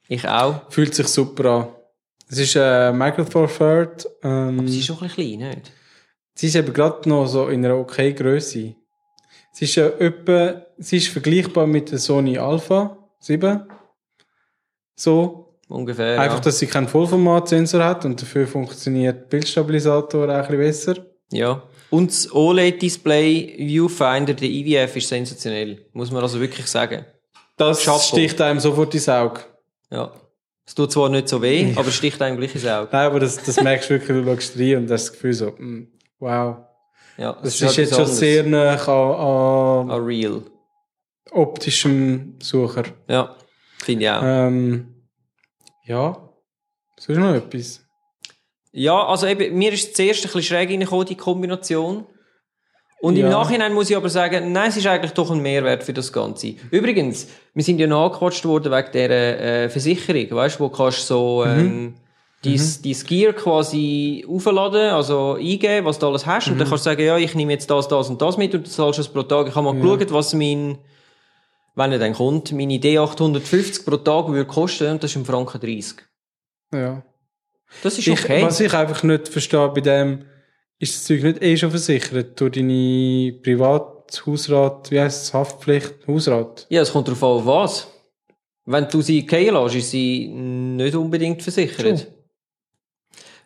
[0.07, 0.71] Ich auch.
[0.71, 1.67] Fühlt sich super an.
[2.29, 4.07] Es ist äh, Micro Four Third.
[4.23, 5.71] Ähm, Sie ist schon ein bisschen klein, nicht?
[6.35, 8.75] sie ist eben gerade noch so in einer okay Größe.
[9.53, 13.67] Sie ist ja etwa, sie ist vergleichbar mit der Sony Alpha 7.
[14.95, 15.59] So.
[15.67, 21.05] Ungefähr, Einfach, dass sie keinen Vollformatsensor hat und dafür funktioniert Bildstabilisator auch ein bisschen besser.
[21.31, 21.63] ja.
[21.89, 25.85] Und das OLED-Display Viewfinder, der IVF, ist sensationell.
[25.93, 27.05] Muss man also wirklich sagen.
[27.55, 27.99] Das Chapeau.
[27.99, 29.41] sticht einem sofort ins Auge.
[29.89, 30.11] Ja.
[30.65, 32.89] Es tut zwar nicht so weh, aber es sticht einem gleich ins Auge.
[32.91, 35.51] Nein, aber das, das merkst du wirklich, du schaust rein und hast das Gefühl so,
[35.51, 35.87] mm,
[36.19, 36.57] wow.
[37.17, 40.43] Ja, Das ist, halt jetzt schon sehr nah an, an Ah, real.
[41.31, 42.83] optischem Sucher.
[43.07, 43.35] Ja,
[43.79, 44.21] finde ich auch.
[44.23, 44.93] Ähm,
[45.85, 46.29] ja.
[46.99, 47.86] Sonst noch etwas?
[48.79, 52.05] Ja, also eben, mir ist zuerst ein bisschen schräg reingekommen, die Kombination.
[53.01, 53.31] Und im Ja.
[53.31, 56.53] Nachhinein muss ich aber sagen, nein, es ist eigentlich doch ein Mehrwert für das Ganze.
[56.69, 59.09] Übrigens, wir sind ja nachgequatscht worden wegen dieser
[59.39, 61.95] äh, Versicherung, weißt du, wo kannst so ähm,
[62.43, 66.91] dein, dein Gear quasi aufladen, also eingeben, was du alles hast, und dann kannst du
[66.91, 69.23] sagen, ja, ich nehme jetzt das, das und das mit und du zahlst es pro
[69.23, 69.47] Tag.
[69.47, 70.77] Ich habe mal geschaut, was mein,
[71.73, 75.59] wenn er dann kommt, meine D850 pro Tag würde kosten, und das ist im Franken
[75.59, 75.97] 30.
[76.73, 77.01] Ja.
[77.83, 78.43] Das ist Ich, okay.
[78.43, 80.25] Was ich einfach nicht verstehe bei dem,
[80.79, 86.65] ist das Zeug nicht eh schon versichert durch deine Privathausrat, wie heisst es, Haftpflicht, Hausrat?
[86.69, 87.87] Ja, es kommt darauf an, was.
[88.65, 91.99] Wenn du sie gehen lässt, ist sie nicht unbedingt versichert.
[91.99, 92.07] Schon.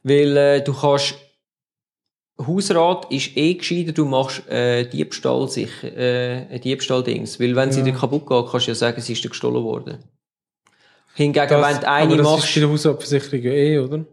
[0.04, 1.16] Weil äh, du kannst...
[2.40, 7.40] Hausrat ist eh gescheiter, du machst äh, Diebstahl sicher, äh, Diebstahldings.
[7.40, 7.86] Weil wenn sie Ja.
[7.86, 10.04] dir kaputt geht, kannst du ja sagen, sie ist dir gestohlen worden.
[11.16, 12.46] Hingegen, Das, wenn du eine aber das machst...
[12.46, 14.06] ist bei der Hausratversicherung ja eh, oder?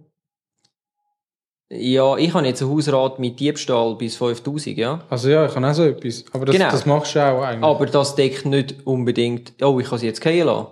[1.71, 5.05] Ja, ich habe jetzt einen Hausrat mit Diebstahl bis 5000, ja.
[5.11, 6.25] Also ja, ich kann auch so etwas.
[6.33, 6.71] Aber das, Genau.
[6.71, 7.63] das machst du auch eigentlich.
[7.63, 10.69] Aber das deckt nicht unbedingt, oh, ich kann sie jetzt gehen lassen.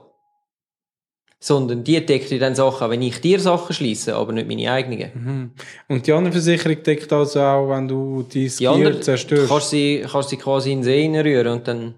[1.38, 5.10] Sondern die deckt dir dann Sachen, wenn ich dir Sachen schließe, aber nicht meine eigenen.
[5.14, 5.50] Mhm.
[5.88, 9.48] Und die andere Versicherung deckt also auch, wenn du dein andere, zerstörst.
[9.50, 11.94] kannst sie, kannst sie quasi in den See rühren und dann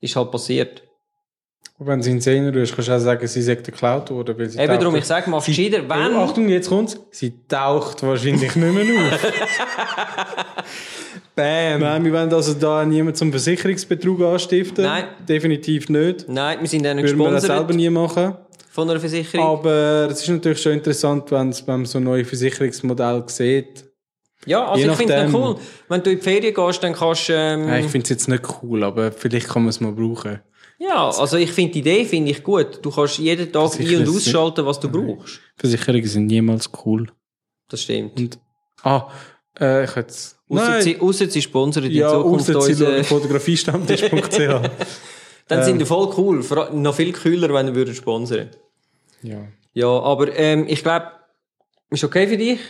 [0.00, 0.84] ist halt passiert.
[1.76, 4.38] Und wenn sie in den See rührst, kannst du auch sagen, sie sagt geklaut worden,
[4.38, 6.96] weil sie Eben darum, ich sage, mach gescheiter, Oh, wenn, Achtung, jetzt kommt's.
[7.10, 9.20] Sie taucht wahrscheinlich nicht mehr auf.
[11.34, 11.80] bam.
[11.80, 14.84] Nein, wir wollen also da niemand zum Versicherungsbetrug anstiften.
[14.84, 15.04] Nein.
[15.28, 16.28] Definitiv nicht.
[16.28, 18.36] Nein, wir sind dann nicht Würden wir das selber gesponsert nie machen.
[18.70, 19.46] von einer Versicherung.
[19.46, 23.84] Aber es ist natürlich schon interessant, wenn man so neue Versicherungsmodelle sieht.
[24.46, 25.56] ja, also je ich finde es cool.
[25.88, 28.28] Wenn du in die Ferien gehst, dann kannst du, ähm, Ja, ich finde es jetzt
[28.28, 30.40] nicht cool, aber vielleicht kann man es mal brauchen.
[30.78, 32.80] Ja, also ich finde die Idee finde ich gut.
[32.82, 35.40] Du kannst jeden Tag ein- und ausschalten, was du brauchst.
[35.56, 37.08] Versicherungen sind niemals cool.
[37.68, 38.18] Das stimmt.
[38.18, 38.38] Und,
[38.82, 39.08] ah,
[39.60, 40.38] äh, ich jetzt.
[40.48, 44.38] Ausser sie, ausser sie sponsern in ja, Zukunft unsere, fotografiestammtisch.ch.
[45.48, 46.44] dann sind die voll cool.
[46.72, 48.50] Noch viel cooler, wenn ihr würdet sponsern.
[49.22, 49.38] ja.
[49.76, 51.10] Ja, aber ähm, ich glaube,
[51.90, 52.60] ist okay für dich?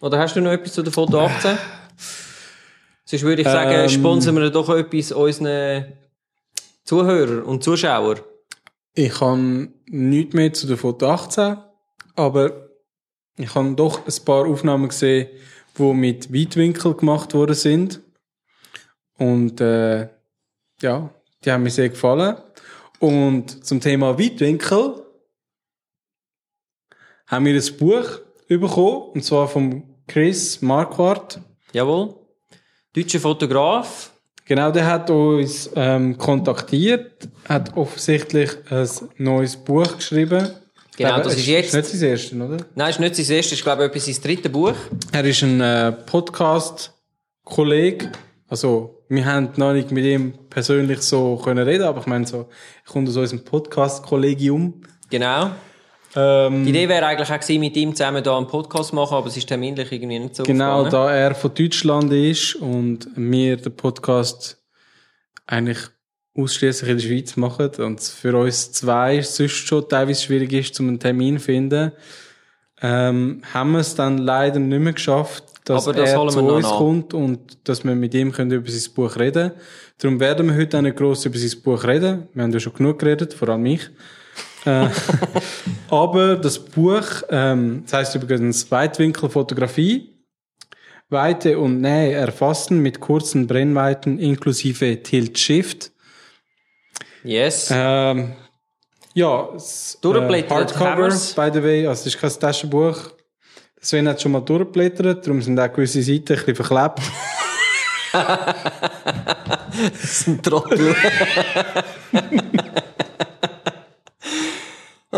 [0.00, 1.58] Oder hast du noch etwas zu der Foto 18?
[3.04, 3.88] Sonst würde ich sagen, Ähm.
[3.90, 5.84] sponsern wir doch etwas unseren
[6.88, 8.20] Zuhörern und Zuschauern.
[8.94, 11.58] Ich habe nichts mehr zu der Foto 18,
[12.16, 12.70] aber
[13.36, 15.28] ich habe doch ein paar Aufnahmen gesehen,
[15.76, 18.00] die mit Weitwinkel gemacht worden sind.
[19.18, 20.08] Und äh,
[20.80, 21.10] ja,
[21.44, 22.38] die haben mir sehr gefallen.
[23.00, 25.04] Und zum Thema Weitwinkel
[27.26, 31.38] haben wir ein Buch bekommen, und zwar von Chris Marquardt.
[31.74, 32.14] Jawohl.
[32.94, 34.17] Deutscher Fotograf.
[34.48, 38.88] Genau, der hat uns ähm, kontaktiert, hat offensichtlich ein
[39.18, 40.48] neues Buch geschrieben.
[40.96, 42.56] Genau, Aber das ist jetzt- nicht sein erstes, oder?
[42.74, 44.72] Nein, ist nicht sein erstes, ich glaube, etwas sein drittes Buch.
[45.12, 48.10] Er ist ein äh, Podcast-Kollege.
[48.48, 52.48] Also, wir haben noch nicht mit ihm persönlich so können reden, aber ich meine so,
[52.86, 54.80] er kommt aus unserem Podcast-Kollegium.
[55.10, 55.50] Genau.
[56.16, 59.26] Ähm, Die Idee wäre eigentlich auch gewesen, mit ihm zusammen da einen Podcast machen, aber
[59.26, 61.08] es ist terminlich irgendwie nicht so genau, aufgegangen.
[61.08, 64.62] da er von Deutschland ist und wir den Podcast
[65.46, 65.78] eigentlich
[66.36, 70.88] ausschließlich in der Schweiz machen und für uns zwei sonst schon teilweise schwierig ist, zum
[70.88, 71.92] einen Termin zu finden,
[72.80, 77.12] ähm, haben wir es dann leider nicht mehr geschafft, dass das er zu uns kommt
[77.12, 79.52] und dass wir mit ihm können über sein Buch reden
[79.98, 82.28] Darum werden wir heute auch nicht gross über sein Buch reden.
[82.32, 83.90] Wir haben ja schon genug geredet, vor allem ich.
[84.68, 84.90] Äh,
[85.90, 90.14] aber das Buch, ähm, das heißt übrigens Weitwinkelfotografie,
[91.08, 95.90] Weite und Nähe erfassen mit kurzen Brennweiten inklusive Tilt-Shift.
[97.24, 97.70] Yes.
[97.72, 98.34] Ähm,
[99.14, 103.12] ja, das, Durchblättert Hardcover, by the way, also es ist kein Taschenbuch.
[103.80, 107.00] Sven hat schon mal durchblättert, darum sind auch gewisse Seiten ein bisschen verklebt.
[109.92, 110.96] Das ist ein Trottel.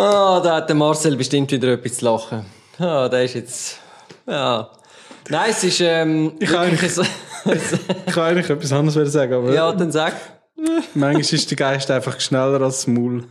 [0.01, 2.46] Ah, da hat der Marcel bestimmt wieder etwas zu lachen.
[2.78, 3.78] Ah, der ist jetzt,
[4.26, 4.70] ja.
[5.28, 7.03] Nein, es ist, ähm, Ich wirklich so,
[8.07, 10.14] Ich kann eigentlich etwas anderes sagen, aber ja, dann sag.
[10.94, 13.24] manchmal ist der Geist einfach schneller als das Maul.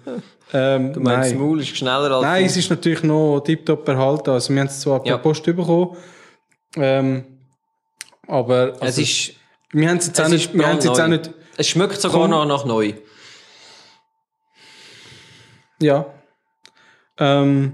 [0.53, 1.39] Ähm, Du meinst, das nein.
[1.41, 4.30] Maul ist schneller als Nein, es ist natürlich noch tiptop erhalten.
[4.30, 5.17] Also wir haben es zwar per Ja.
[5.17, 5.97] Post bekommen.
[6.76, 7.24] Ähm,
[8.28, 9.34] Aber also, es ist,
[9.72, 11.32] wir haben es jetzt, auch nicht, wir haben es jetzt auch nicht.
[11.57, 12.93] es schmeckt sogar noch nach neu.
[15.82, 16.05] Ja.
[17.20, 17.74] Ähm,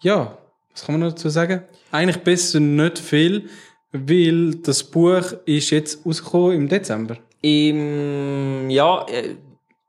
[0.00, 0.38] ja,
[0.72, 1.62] was kann man noch dazu sagen?
[1.90, 3.48] Eigentlich besser nicht viel,
[3.92, 7.16] weil das Buch ist jetzt rausgekommen im Dezember.
[7.40, 9.36] Im, ja, äh,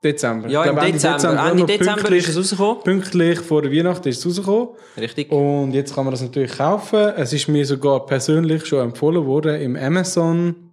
[0.02, 0.48] Dezember.
[0.48, 1.34] ja, im Ende Dezember.
[1.34, 2.82] nur Ende Dezember ist es rausgekommen.
[2.82, 4.68] Pünktlich vor der Weihnachten ist es rausgekommen.
[4.96, 5.30] Richtig.
[5.30, 7.12] Und jetzt kann man das natürlich kaufen.
[7.16, 10.72] Es ist mir sogar persönlich schon empfohlen worden im Amazon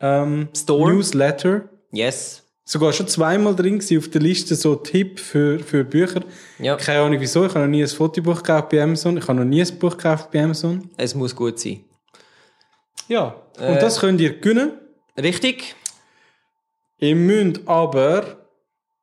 [0.00, 0.92] ähm, Store.
[0.92, 1.68] Newsletter.
[1.90, 2.41] Yes.
[2.72, 6.22] Sogar schon zweimal drin gewesen auf der Liste so Tipp für, für Bücher.
[6.58, 6.76] Ja.
[6.76, 7.44] Keine Ahnung wieso.
[7.44, 9.18] Ich habe noch nie ein Fotobuch gekauft bei Amazon.
[9.18, 10.88] Ich habe noch nie ein Buch gekauft bei Amazon.
[10.96, 11.84] Es muss gut sein.
[13.08, 13.36] Ja.
[13.58, 13.72] Äh.
[13.72, 14.72] Und das könnt ihr gewinnen.
[15.18, 15.74] Richtig?
[16.96, 18.38] Ihr müsst aber,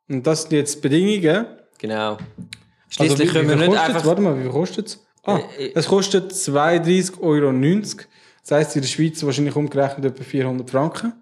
[0.10, 1.46] und das sind jetzt die Bedingungen.
[1.78, 2.14] Genau.
[2.14, 2.20] Also,
[2.90, 4.04] Schließlich wie- können wir nicht einfach.
[4.04, 5.06] Warte mal, wie viel kostet es?
[5.26, 5.72] Ah, Äh, äh.
[5.76, 7.52] es kostet 32,90 Euro.
[8.42, 11.14] Das heisst in der Schweiz wahrscheinlich umgerechnet etwa 400 Franken.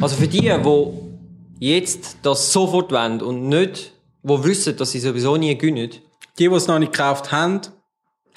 [0.00, 1.15] Also für die, die
[1.58, 3.92] jetzt das sofort wollen und nicht,
[4.22, 5.90] die wissen, dass sie sowieso nie gewinnen,
[6.38, 7.60] Die, die es noch nicht gekauft haben,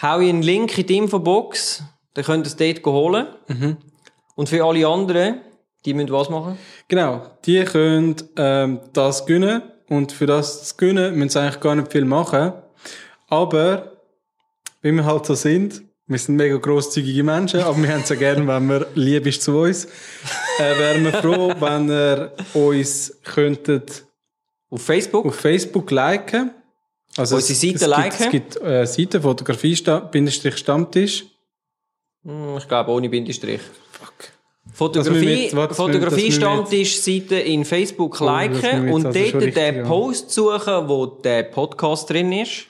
[0.02, 3.28] hau ich einen Link in die Infobox, dann könnt ihr es dort holen.
[4.36, 5.42] Und für alle anderen,
[5.86, 6.58] die müssen was machen?
[6.88, 9.64] genau, die können ähm, das gewinnen.
[9.90, 12.54] Und für das zu gewinnen, müssen sie eigentlich gar nicht viel machen.
[13.28, 13.94] Aber,
[14.82, 18.16] wie wir halt so sind, wir sind mega grosszügige Menschen, aber wir haben es ja
[18.16, 19.86] gerne, wenn wir lieb ist zu uns.
[19.86, 24.04] Äh, wären wir froh, wenn ihr uns könntet
[24.70, 25.26] Auf Facebook?
[25.26, 26.52] auf Facebook liken.
[27.18, 28.24] Also Unsere es- Seite es gibt, liken?
[28.26, 31.26] Es gibt äh, Seite Fotografie-Stammtisch.
[32.26, 33.62] Hm, Ich glaube ohne Bindestrich.
[33.92, 34.14] Fuck.
[34.74, 39.84] Fotografie, wir Fotografie-Stammtisch-Seite in Facebook Oh, liken wir und also dort richtig den.
[39.84, 42.66] Post suchen, wo der Podcast drin ist.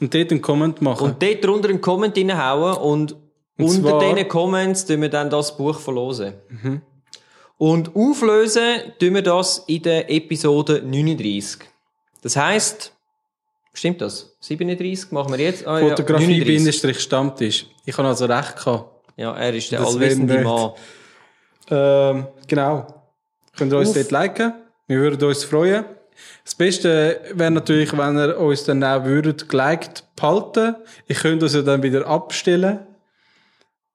[0.00, 1.04] Und dort einen Comment machen.
[1.04, 3.16] Und dort drunter einen Comment reinhauen und,
[3.58, 6.34] Und unter diesen Comments tun wir dann das Buch verlosen.
[6.48, 6.82] Mhm.
[7.58, 11.60] Und auflösen tun wir das in der Episode 39.
[12.22, 12.94] Das heisst,
[13.74, 14.34] stimmt das?
[14.40, 15.66] 37 machen wir jetzt?
[15.66, 16.74] Ah, ja, 39.
[16.74, 17.66] Fotografie-Stammtisch.
[17.84, 19.00] Ich habe also recht gehabt.
[19.16, 20.70] Ja, er ist der Das allwissende Mann.
[21.70, 22.86] Ähm, genau.
[23.56, 23.94] Könnt ihr uns Uff.
[23.94, 24.54] dort liken.
[24.86, 25.84] Wir würden uns freuen.
[26.44, 30.76] Das Beste wäre natürlich, wenn ihr uns dann auch würdet geliked behalten.
[31.06, 32.80] Ich könnte uns ja dann wieder abstellen.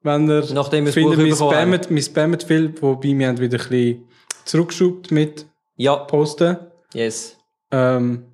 [0.02, 3.70] Wenn ihr Nachdem das findet, wir spammen, wir spammen viel, wobei wir haben wieder ein
[3.70, 4.08] bisschen
[4.46, 5.46] zurückgeschraubt mit
[5.78, 6.58] Ja, Posten.
[6.94, 7.38] yes.
[7.72, 8.26] Ähm,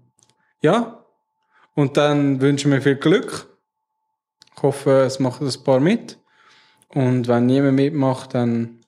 [0.61, 1.03] ja.
[1.73, 3.47] Und dann wünschen wir viel Glück.
[4.57, 6.17] Ich hoffe, es machen ein paar mit.
[6.89, 8.81] Und wenn niemand mitmacht, dann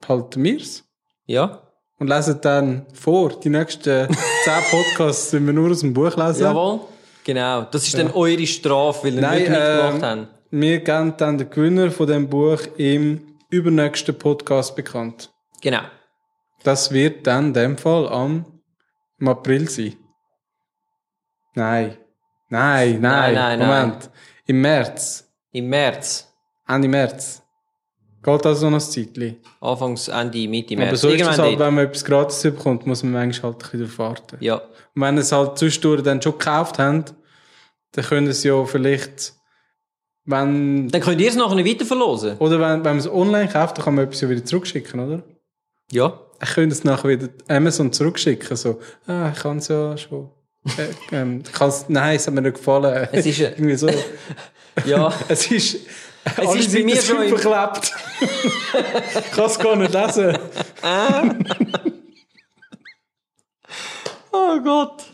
[0.00, 0.84] behalten wir es.
[1.26, 1.62] Ja,
[1.98, 3.40] Und lesen dann vor.
[3.40, 4.08] Die nächsten
[4.44, 6.42] 10 Podcasts müssen wir nur aus dem Buch lesen.
[6.42, 6.80] jawohl.
[7.24, 10.28] Genau, das ist dann eure Strafe, weil ihr Nein, nicht mitgemacht ähm, habt.
[10.50, 15.30] Wir geben dann den Gewinner von dem Buch im übernächsten Podcast bekannt.
[15.60, 15.82] Genau.
[16.62, 18.46] Das wird dann in dem Fall am
[19.18, 19.96] im April sein.
[21.54, 21.98] Nein.
[22.48, 24.10] Nein, nein, nein, Moment.
[24.46, 25.28] Im März.
[25.52, 26.32] Im März.
[26.66, 27.42] Ende März.
[28.22, 29.36] Geht also noch ein Zeitchen.
[29.60, 31.00] Anfangs, Ende, Mitte Aber März.
[31.00, 33.98] so ist es halt, wenn man etwas gratis bekommt, muss man manchmal halt ein bisschen
[33.98, 34.36] warten.
[34.40, 34.56] Ja.
[34.56, 37.14] Und wenn es halt zwischendurch dann schon gekauft habt,
[37.92, 39.34] dann können sie ja vielleicht,
[40.24, 42.36] wenn, Dann könnt ihr es nachher weiter verlosen.
[42.38, 45.22] oder wenn, wenn man es online kauft, dann kann man etwas ja wieder zurückschicken, oder?
[45.90, 46.20] Ja.
[46.42, 50.30] Ich könnte es nachher wieder Amazon zurückschicken, so, ah, ich kann es ja schon.
[50.76, 53.08] Äh, ähm, kann's, nein, es hat mir nicht gefallen.
[53.12, 53.88] Es ist, Irgendwie so.
[54.84, 55.12] ja.
[55.28, 55.78] Es ist,
[56.36, 57.92] Es ist bei mir schon im- verklebt.
[58.20, 60.38] ich kann es gar nicht lesen.
[64.32, 65.04] Oh Gott.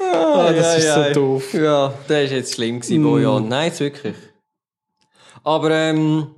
[0.00, 1.54] Ah, das ist so doof.
[1.54, 3.48] Ja, der ist jetzt schlimm gewesen, Bojan.
[3.48, 4.16] Nein, jetzt wirklich.
[5.44, 6.34] Aber ähm,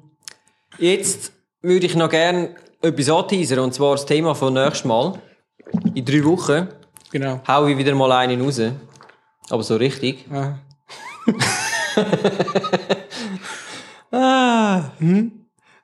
[0.78, 5.20] jetzt würde ich noch gerne etwas anteasern, und zwar das Thema von nächstes Mal.
[5.94, 6.68] In drei Wochen
[7.12, 7.40] Genau.
[7.46, 8.60] hau ich wieder mal einen raus.
[9.50, 10.24] Aber so richtig.
[14.10, 14.90] Ah.
[15.00, 15.22] Ah.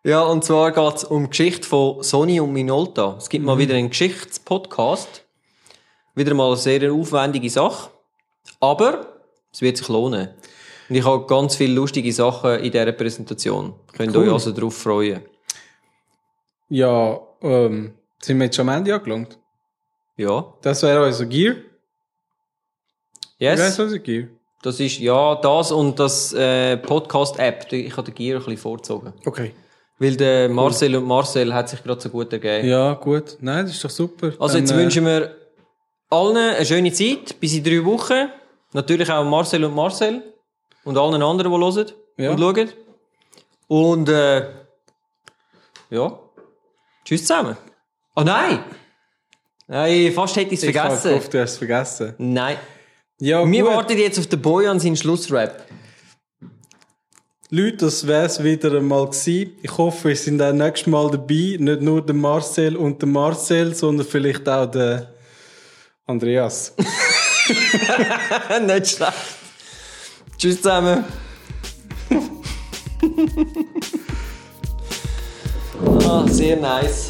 [0.05, 3.17] Ja, und zwar geht es um die Geschichte von Sony und Minolta.
[3.19, 5.25] Es gibt mal wieder einen Geschichtspodcast.
[6.15, 7.91] Wieder mal eine sehr aufwendige Sache.
[8.61, 9.21] Aber
[9.53, 10.29] es wird sich lohnen.
[10.89, 13.75] Und ich habe ganz viele lustige Sachen in dieser Präsentation.
[13.93, 14.29] Könnt Cool.
[14.29, 15.23] euch also darauf freuen.
[16.69, 19.39] Ja, ähm, sind wir jetzt schon am Ende angelangt?
[20.17, 20.55] Ja.
[20.63, 21.57] Das wäre unser Gear.
[23.39, 23.61] Yes.
[23.61, 24.29] heisst unser Gear?
[24.67, 27.73] Das ist, ja, das und das äh, Podcast-App.
[27.73, 29.13] Ich habe den Gear ein bisschen vorgezogen.
[29.25, 29.53] Okay.
[30.01, 32.67] Weil der Marcel und Marcel hat sich gerade so gut ergeben.
[32.69, 33.37] Ja, gut.
[33.41, 34.33] Nein, das ist doch super.
[34.41, 35.37] Also Dann, jetzt äh, wünschen wir
[36.11, 38.29] allen eine schöne Zeit, bis in drei Wochen.
[38.73, 40.35] Natürlich auch Marcel und Marcel.
[40.83, 41.87] Und allen anderen, die hören
[42.17, 42.31] Ja.
[42.33, 42.69] und schauen.
[43.69, 44.49] Und äh,
[45.91, 46.19] ja.
[47.05, 47.57] Tschüss zusammen.
[48.17, 48.65] Oh nein!
[49.69, 51.09] Nein, fast hätte ich es Ich habe vergessen.
[51.11, 52.15] gehofft, du hast es vergessen.
[52.19, 52.57] Nein.
[53.19, 53.73] Ja, Wir gut.
[53.73, 55.65] warten jetzt auf den Boy an seinen Schlussrap.
[57.49, 59.53] Leute, das wär's wieder einmal gewesen.
[59.63, 61.57] Ich hoffe, ihr sind auch nächstes Mal dabei.
[61.59, 65.15] Nicht nur der Marcel und der Marcel, sondern vielleicht auch der
[66.07, 66.75] Andreas.
[68.67, 69.13] Nicht schlecht.
[70.37, 71.05] Tschüss zusammen.
[76.07, 77.07] ah, sehr nice.